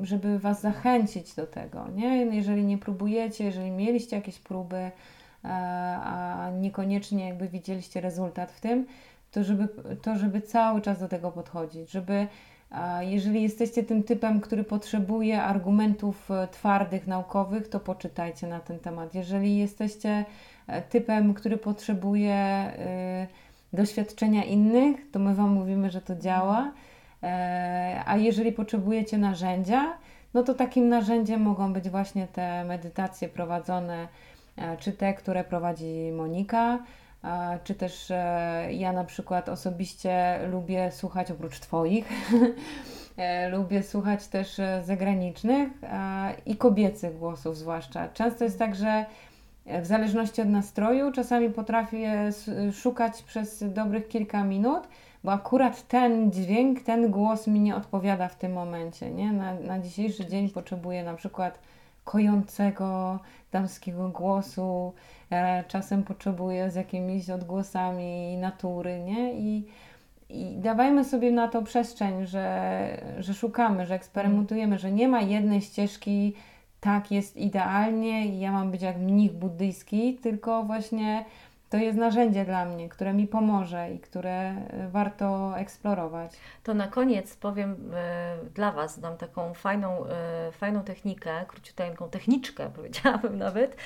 żeby, 0.03 0.39
Was 0.39 0.61
zachęcić 0.61 1.35
do 1.35 1.47
tego. 1.47 1.89
Nie? 1.95 2.25
Jeżeli 2.25 2.65
nie 2.65 2.79
próbujecie, 2.79 3.45
jeżeli 3.45 3.71
mieliście 3.71 4.17
jakieś 4.17 4.39
próby, 4.39 4.91
E, 5.47 5.49
a 6.03 6.51
niekoniecznie 6.51 7.29
jakby 7.29 7.49
widzieliście 7.49 8.01
rezultat 8.01 8.53
w 8.53 8.61
tym, 8.61 8.87
to 9.31 9.45
żeby, 9.45 9.69
to 10.03 10.17
żeby 10.17 10.41
cały 10.41 10.81
czas 10.81 11.01
do 11.01 11.09
tego 11.09 11.33
podchodzić, 11.33 11.91
żeby 11.91 12.27
jeżeli 13.01 13.43
jesteście 13.43 13.83
tym 13.83 14.03
typem, 14.03 14.41
który 14.41 14.65
potrzebuje 14.65 15.43
argumentów 15.43 16.31
e, 16.31 16.49
twardych, 16.49 17.07
naukowych, 17.07 17.69
to 17.69 17.81
poczytajcie 17.81 18.47
na 18.47 18.61
ten 18.61 18.79
temat. 18.79 19.15
Jeżeli 19.15 19.59
jesteście 19.59 20.25
typem, 20.89 21.35
który 21.35 21.57
potrzebuje 21.57 22.73
doświadczenia 23.73 24.45
innych, 24.45 25.11
to 25.11 25.19
my 25.19 25.35
Wam 25.35 25.51
mówimy, 25.51 25.91
że 25.91 26.01
to 26.01 26.17
działa. 26.17 26.73
A 28.07 28.17
jeżeli 28.17 28.53
potrzebujecie 28.53 29.19
narzędzia, 29.19 29.99
no 30.35 30.43
to 30.43 30.55
takim 30.55 30.89
narzędziem 30.89 31.41
mogą 31.41 31.73
być 31.73 31.89
właśnie 31.89 32.27
te 32.27 32.65
medytacje 32.65 33.29
prowadzone 33.29 34.09
E, 34.57 34.77
czy 34.77 34.93
te, 34.93 35.15
które 35.15 35.45
prowadzi 35.45 36.13
Monika, 36.13 36.79
e, 37.25 37.59
czy 37.65 37.75
też 37.75 38.11
e, 38.11 38.69
ja 38.73 38.93
na 38.93 39.05
przykład 39.05 39.49
osobiście 39.49 40.39
lubię 40.51 40.93
słuchać 40.93 41.31
oprócz 41.31 41.61
Twoich. 41.61 42.09
lubię 43.51 43.83
słuchać 43.83 44.27
też 44.27 44.61
zagranicznych 44.83 45.69
i 46.47 46.57
kobiecych 46.57 47.19
głosów, 47.19 47.57
zwłaszcza. 47.57 48.09
Często 48.09 48.45
jest 48.45 48.59
tak, 48.59 48.75
że 48.75 49.07
w 49.67 49.87
zależności 49.87 50.43
od 50.43 50.49
nastroju, 50.49 51.13
czasami 51.13 51.51
potrafię 51.51 52.31
szukać 52.73 53.23
przez 53.23 53.65
dobrych 53.73 54.09
kilka 54.09 54.45
minut, 54.45 54.89
bo 55.25 55.33
akurat 55.33 55.89
ten 55.89 56.33
dźwięk, 56.33 56.83
ten 56.83 57.11
głos 57.11 57.47
mi 57.47 57.61
nie 57.61 57.77
odpowiada 57.77 58.29
w 58.29 58.37
tym 58.39 58.53
momencie. 58.53 59.11
Nie? 59.11 59.33
Na, 59.33 59.55
na 59.55 59.79
dzisiejszy 59.79 60.27
dzień 60.27 60.51
potrzebuję 60.51 61.05
na 61.05 61.15
przykład 61.15 61.59
kojącego 62.05 63.21
damskiego 63.53 64.09
głosu, 64.09 64.93
e, 65.31 65.65
czasem 65.69 66.03
potrzebuję 66.03 66.71
z 66.71 66.75
jakimiś 66.75 67.31
odgłosami 67.31 68.37
natury, 68.37 69.01
nie? 69.01 69.33
I, 69.33 69.65
i 70.29 70.57
dawajmy 70.59 71.05
sobie 71.05 71.31
na 71.31 71.49
to 71.49 71.63
przestrzeń, 71.63 72.27
że, 72.27 72.89
że 73.19 73.35
szukamy, 73.35 73.87
że 73.87 73.95
eksperymentujemy, 73.95 74.79
że 74.79 74.93
nie 74.93 75.09
ma 75.09 75.21
jednej 75.21 75.61
ścieżki, 75.61 76.35
tak 76.87 77.11
jest 77.11 77.37
idealnie 77.37 78.27
i 78.27 78.41
ja 78.41 78.53
mam 78.53 78.71
być 78.71 78.83
jak 78.83 78.97
mnich 78.97 79.33
buddyjski, 79.33 80.15
tylko 80.15 80.63
właśnie 80.63 81.25
to 81.71 81.77
jest 81.77 81.99
narzędzie 81.99 82.45
dla 82.45 82.65
mnie, 82.65 82.89
które 82.89 83.13
mi 83.13 83.27
pomoże 83.27 83.91
i 83.91 83.99
które 83.99 84.31
e, 84.31 84.89
warto 84.89 85.59
eksplorować. 85.59 86.33
To 86.63 86.75
na 86.75 86.89
koniec 86.89 87.37
powiem 87.37 87.73
y, 87.73 88.51
dla 88.51 88.73
Was, 88.73 89.01
dam 89.01 89.17
taką 89.17 89.55
fajną, 89.55 90.05
y, 90.49 90.53
fajną 90.53 90.83
technikę, 90.83 91.45
króciuteńką 91.49 92.11
techniczkę 92.11 92.71
powiedziałabym 92.77 93.39
nawet, 93.39 93.77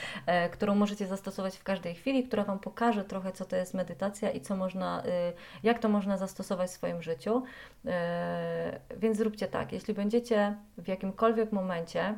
y, 0.46 0.50
którą 0.50 0.74
możecie 0.74 1.06
zastosować 1.06 1.56
w 1.56 1.62
każdej 1.62 1.94
chwili, 1.94 2.24
która 2.24 2.44
Wam 2.44 2.58
pokaże 2.58 3.04
trochę, 3.04 3.32
co 3.32 3.44
to 3.44 3.56
jest 3.56 3.74
medytacja 3.74 4.30
i 4.30 4.40
co 4.40 4.56
można, 4.56 5.02
jak 5.62 5.78
to 5.78 5.88
można 5.88 6.16
zastosować 6.16 6.70
w 6.70 6.72
swoim 6.72 7.02
życiu. 7.02 7.42
Więc 8.96 9.16
zróbcie 9.16 9.48
tak, 9.48 9.72
jeśli 9.72 9.94
będziecie 9.94 10.56
w 10.78 10.88
jakimkolwiek 10.88 11.52
momencie 11.52 12.14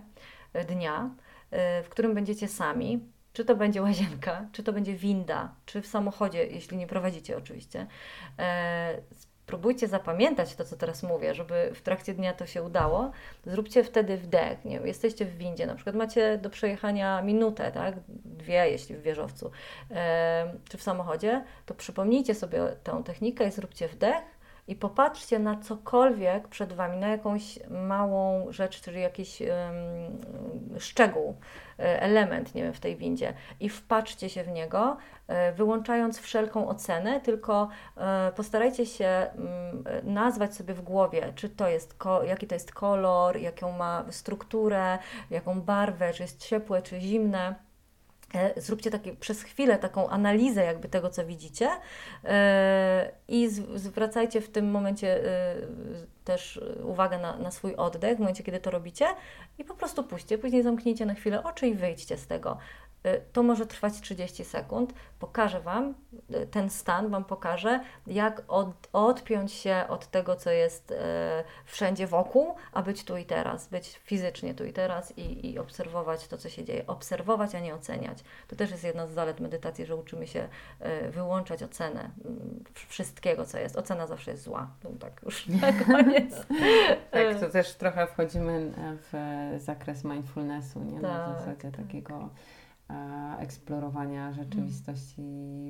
dnia, 0.68 1.10
w 1.82 1.86
którym 1.88 2.14
będziecie 2.14 2.48
sami, 2.48 3.00
czy 3.32 3.44
to 3.44 3.56
będzie 3.56 3.82
łazienka, 3.82 4.46
czy 4.52 4.62
to 4.62 4.72
będzie 4.72 4.94
winda, 4.94 5.54
czy 5.66 5.82
w 5.82 5.86
samochodzie, 5.86 6.46
jeśli 6.46 6.76
nie 6.76 6.86
prowadzicie 6.86 7.36
oczywiście. 7.36 7.86
E, 8.38 9.02
spróbujcie 9.42 9.88
zapamiętać 9.88 10.54
to, 10.54 10.64
co 10.64 10.76
teraz 10.76 11.02
mówię, 11.02 11.34
żeby 11.34 11.70
w 11.74 11.82
trakcie 11.82 12.14
dnia 12.14 12.32
to 12.32 12.46
się 12.46 12.62
udało. 12.62 13.10
Zróbcie 13.46 13.84
wtedy 13.84 14.16
wdech. 14.16 14.64
Nie? 14.64 14.76
Jesteście 14.76 15.24
w 15.24 15.36
windzie, 15.36 15.66
na 15.66 15.74
przykład 15.74 15.96
macie 15.96 16.38
do 16.38 16.50
przejechania 16.50 17.22
minutę, 17.22 17.72
tak? 17.72 17.94
dwie, 18.08 18.70
jeśli 18.70 18.96
w 18.96 19.02
wieżowcu, 19.02 19.50
e, 19.90 20.54
czy 20.68 20.78
w 20.78 20.82
samochodzie, 20.82 21.44
to 21.66 21.74
przypomnijcie 21.74 22.34
sobie 22.34 22.62
tę 22.84 23.02
technikę 23.04 23.48
i 23.48 23.50
zróbcie 23.50 23.88
wdech 23.88 24.41
i 24.68 24.76
popatrzcie 24.76 25.38
na 25.38 25.56
cokolwiek 25.56 26.48
przed 26.48 26.72
Wami, 26.72 26.98
na 26.98 27.08
jakąś 27.08 27.58
małą 27.70 28.52
rzecz, 28.52 28.80
czyli 28.80 29.00
jakiś 29.00 29.40
um, 29.40 29.50
szczegół, 30.80 31.36
e, 31.78 32.02
element 32.02 32.54
nie 32.54 32.62
wiem, 32.62 32.72
w 32.72 32.80
tej 32.80 32.96
windzie. 32.96 33.34
I 33.60 33.68
wpatrzcie 33.68 34.28
się 34.28 34.44
w 34.44 34.48
niego, 34.48 34.96
e, 35.28 35.52
wyłączając 35.52 36.18
wszelką 36.20 36.68
ocenę, 36.68 37.20
tylko 37.20 37.68
e, 37.96 38.32
postarajcie 38.36 38.86
się 38.86 39.06
mm, 39.06 39.84
nazwać 40.02 40.54
sobie 40.54 40.74
w 40.74 40.82
głowie, 40.82 41.32
czy 41.34 41.48
to 41.48 41.68
jest, 41.68 41.96
jaki 42.26 42.46
to 42.46 42.54
jest 42.54 42.72
kolor, 42.72 43.36
jaką 43.36 43.72
ma 43.72 44.04
strukturę, 44.10 44.98
jaką 45.30 45.60
barwę, 45.60 46.12
czy 46.12 46.22
jest 46.22 46.48
ciepłe, 46.48 46.82
czy 46.82 47.00
zimne 47.00 47.71
zróbcie 48.56 48.90
takie, 48.90 49.16
przez 49.16 49.42
chwilę 49.42 49.78
taką 49.78 50.08
analizę 50.08 50.64
jakby 50.64 50.88
tego, 50.88 51.10
co 51.10 51.26
widzicie 51.26 51.68
e, 52.24 53.12
i 53.28 53.48
zwracajcie 53.74 54.40
w 54.40 54.50
tym 54.50 54.70
momencie 54.70 55.24
e, 55.24 55.54
też 56.24 56.60
uwagę 56.84 57.18
na, 57.18 57.36
na 57.36 57.50
swój 57.50 57.76
oddech, 57.76 58.16
w 58.16 58.20
momencie, 58.20 58.44
kiedy 58.44 58.60
to 58.60 58.70
robicie 58.70 59.06
i 59.58 59.64
po 59.64 59.74
prostu 59.74 60.04
puśćcie. 60.04 60.38
Później 60.38 60.62
zamknijcie 60.62 61.06
na 61.06 61.14
chwilę 61.14 61.42
oczy 61.42 61.68
i 61.68 61.74
wyjdźcie 61.74 62.16
z 62.16 62.26
tego. 62.26 62.58
Y, 63.06 63.20
to 63.32 63.42
może 63.42 63.66
trwać 63.66 64.00
30 64.00 64.44
sekund. 64.44 64.94
Pokażę 65.18 65.60
Wam, 65.60 65.94
y, 66.34 66.46
ten 66.46 66.70
stan 66.70 67.10
Wam 67.10 67.24
pokaże, 67.24 67.80
jak 68.06 68.42
od, 68.48 68.88
odpiąć 68.92 69.52
się 69.52 69.84
od 69.88 70.06
tego, 70.06 70.36
co 70.36 70.50
jest 70.50 70.92
e, 70.92 71.44
wszędzie 71.64 72.06
wokół, 72.06 72.54
a 72.72 72.82
być 72.82 73.04
tu 73.04 73.16
i 73.16 73.24
teraz, 73.24 73.68
być 73.68 74.00
fizycznie 74.04 74.54
tu 74.54 74.64
i 74.64 74.72
teraz 74.72 75.18
i, 75.18 75.50
i 75.50 75.58
obserwować 75.58 76.28
to, 76.28 76.38
co 76.38 76.48
się 76.48 76.64
dzieje. 76.64 76.86
Obserwować, 76.86 77.54
a 77.54 77.60
nie 77.60 77.74
oceniać. 77.74 78.18
To 78.48 78.56
też 78.56 78.70
jest 78.70 78.84
jedna 78.84 79.06
z 79.06 79.10
zalet 79.10 79.40
medytacji, 79.40 79.86
że 79.86 79.96
uczymy 79.96 80.26
się 80.26 80.48
e, 80.80 81.10
wyłączać 81.10 81.62
ocenę 81.62 82.10
wszystkiego, 82.88 83.46
co 83.46 83.58
jest. 83.58 83.76
Ocena 83.76 84.06
zawsze 84.06 84.30
jest 84.30 84.42
zła. 84.42 84.70
No, 84.84 84.90
tak 85.00 85.20
już 85.22 85.46
na 85.48 85.72
koniec. 85.84 86.46
tak, 87.10 87.40
to 87.40 87.48
też 87.48 87.74
trochę 87.74 88.06
wchodzimy 88.06 88.72
w 89.12 89.12
zakres 89.58 90.04
mindfulnessu, 90.04 90.80
nie? 90.84 91.00
Tak, 91.00 91.02
na 91.02 91.38
zasadzie 91.38 91.70
tak. 91.70 91.76
takiego 91.76 92.28
eksplorowania 93.38 94.32
rzeczywistości 94.32 95.22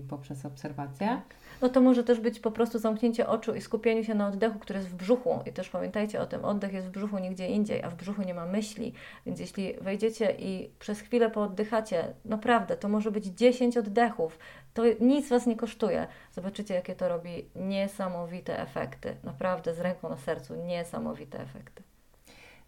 poprzez 0.09 0.47
obserwację. 0.47 1.23
No 1.63 1.69
to 1.69 1.81
może 1.81 2.05
też 2.05 2.21
być 2.21 2.41
po 2.41 2.51
prostu 2.51 2.79
zamknięcie 2.79 3.29
oczu 3.29 3.55
i 3.55 3.61
skupienie 3.61 4.05
się 4.05 4.15
na 4.15 4.27
oddechu, 4.27 4.59
który 4.59 4.79
jest 4.79 4.91
w 4.91 4.95
brzuchu. 4.95 5.41
I 5.47 5.53
też 5.53 5.69
pamiętajcie 5.69 6.21
o 6.21 6.27
tym, 6.27 6.45
oddech 6.45 6.73
jest 6.73 6.87
w 6.87 6.91
brzuchu 6.91 7.19
nigdzie 7.19 7.49
indziej, 7.49 7.83
a 7.83 7.91
w 7.91 7.95
brzuchu 7.95 8.23
nie 8.23 8.35
ma 8.35 8.47
myśli. 8.47 8.93
Więc 9.27 9.41
jeśli 9.41 9.75
wejdziecie 9.81 10.35
i 10.39 10.71
przez 10.79 11.01
chwilę 11.01 11.31
pooddychacie, 11.31 12.15
naprawdę, 12.25 12.77
to 12.77 12.89
może 12.89 13.11
być 13.11 13.25
10 13.25 13.77
oddechów. 13.77 14.39
To 14.75 14.83
nic 15.01 15.29
Was 15.29 15.47
nie 15.47 15.57
kosztuje. 15.57 16.07
Zobaczycie, 16.33 16.75
jakie 16.75 16.95
to 16.95 17.09
robi 17.09 17.49
niesamowite 17.57 18.61
efekty. 18.61 19.17
Naprawdę 19.25 19.75
z 19.75 19.81
ręką 19.81 20.09
na 20.09 20.17
sercu, 20.17 20.55
niesamowite 20.55 21.41
efekty. 21.41 21.83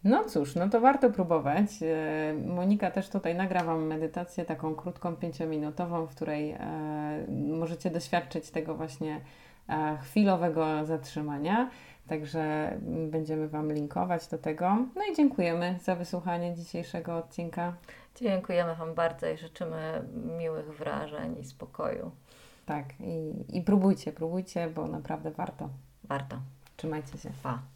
No 0.05 0.25
cóż, 0.25 0.55
no 0.55 0.69
to 0.69 0.81
warto 0.81 1.11
próbować. 1.11 1.69
E, 1.83 2.35
Monika 2.47 2.91
też 2.91 3.09
tutaj 3.09 3.35
nagra 3.35 3.65
Wam 3.65 3.87
medytację 3.87 4.45
taką 4.45 4.75
krótką, 4.75 5.17
pięciominutową, 5.17 6.07
w 6.07 6.15
której 6.15 6.51
e, 6.51 7.27
możecie 7.29 7.91
doświadczyć 7.91 8.51
tego 8.51 8.75
właśnie 8.75 9.21
e, 9.69 9.99
chwilowego 10.03 10.85
zatrzymania. 10.85 11.71
Także 12.09 12.73
będziemy 13.11 13.49
Wam 13.49 13.73
linkować 13.73 14.29
do 14.29 14.39
tego. 14.39 14.77
No 14.97 15.03
i 15.13 15.17
dziękujemy 15.17 15.79
za 15.83 15.95
wysłuchanie 15.97 16.55
dzisiejszego 16.55 17.17
odcinka. 17.17 17.75
Dziękujemy 18.17 18.75
Wam 18.75 18.95
bardzo 18.95 19.29
i 19.29 19.37
życzymy 19.37 20.03
miłych 20.39 20.77
wrażeń 20.77 21.39
i 21.41 21.45
spokoju. 21.45 22.11
Tak, 22.67 22.85
i, 23.01 23.33
i 23.59 23.63
próbujcie, 23.63 24.13
próbujcie, 24.13 24.71
bo 24.71 24.87
naprawdę 24.87 25.31
warto. 25.31 25.69
Warto. 26.05 26.37
Trzymajcie 26.77 27.19
się. 27.19 27.31
Pa. 27.43 27.74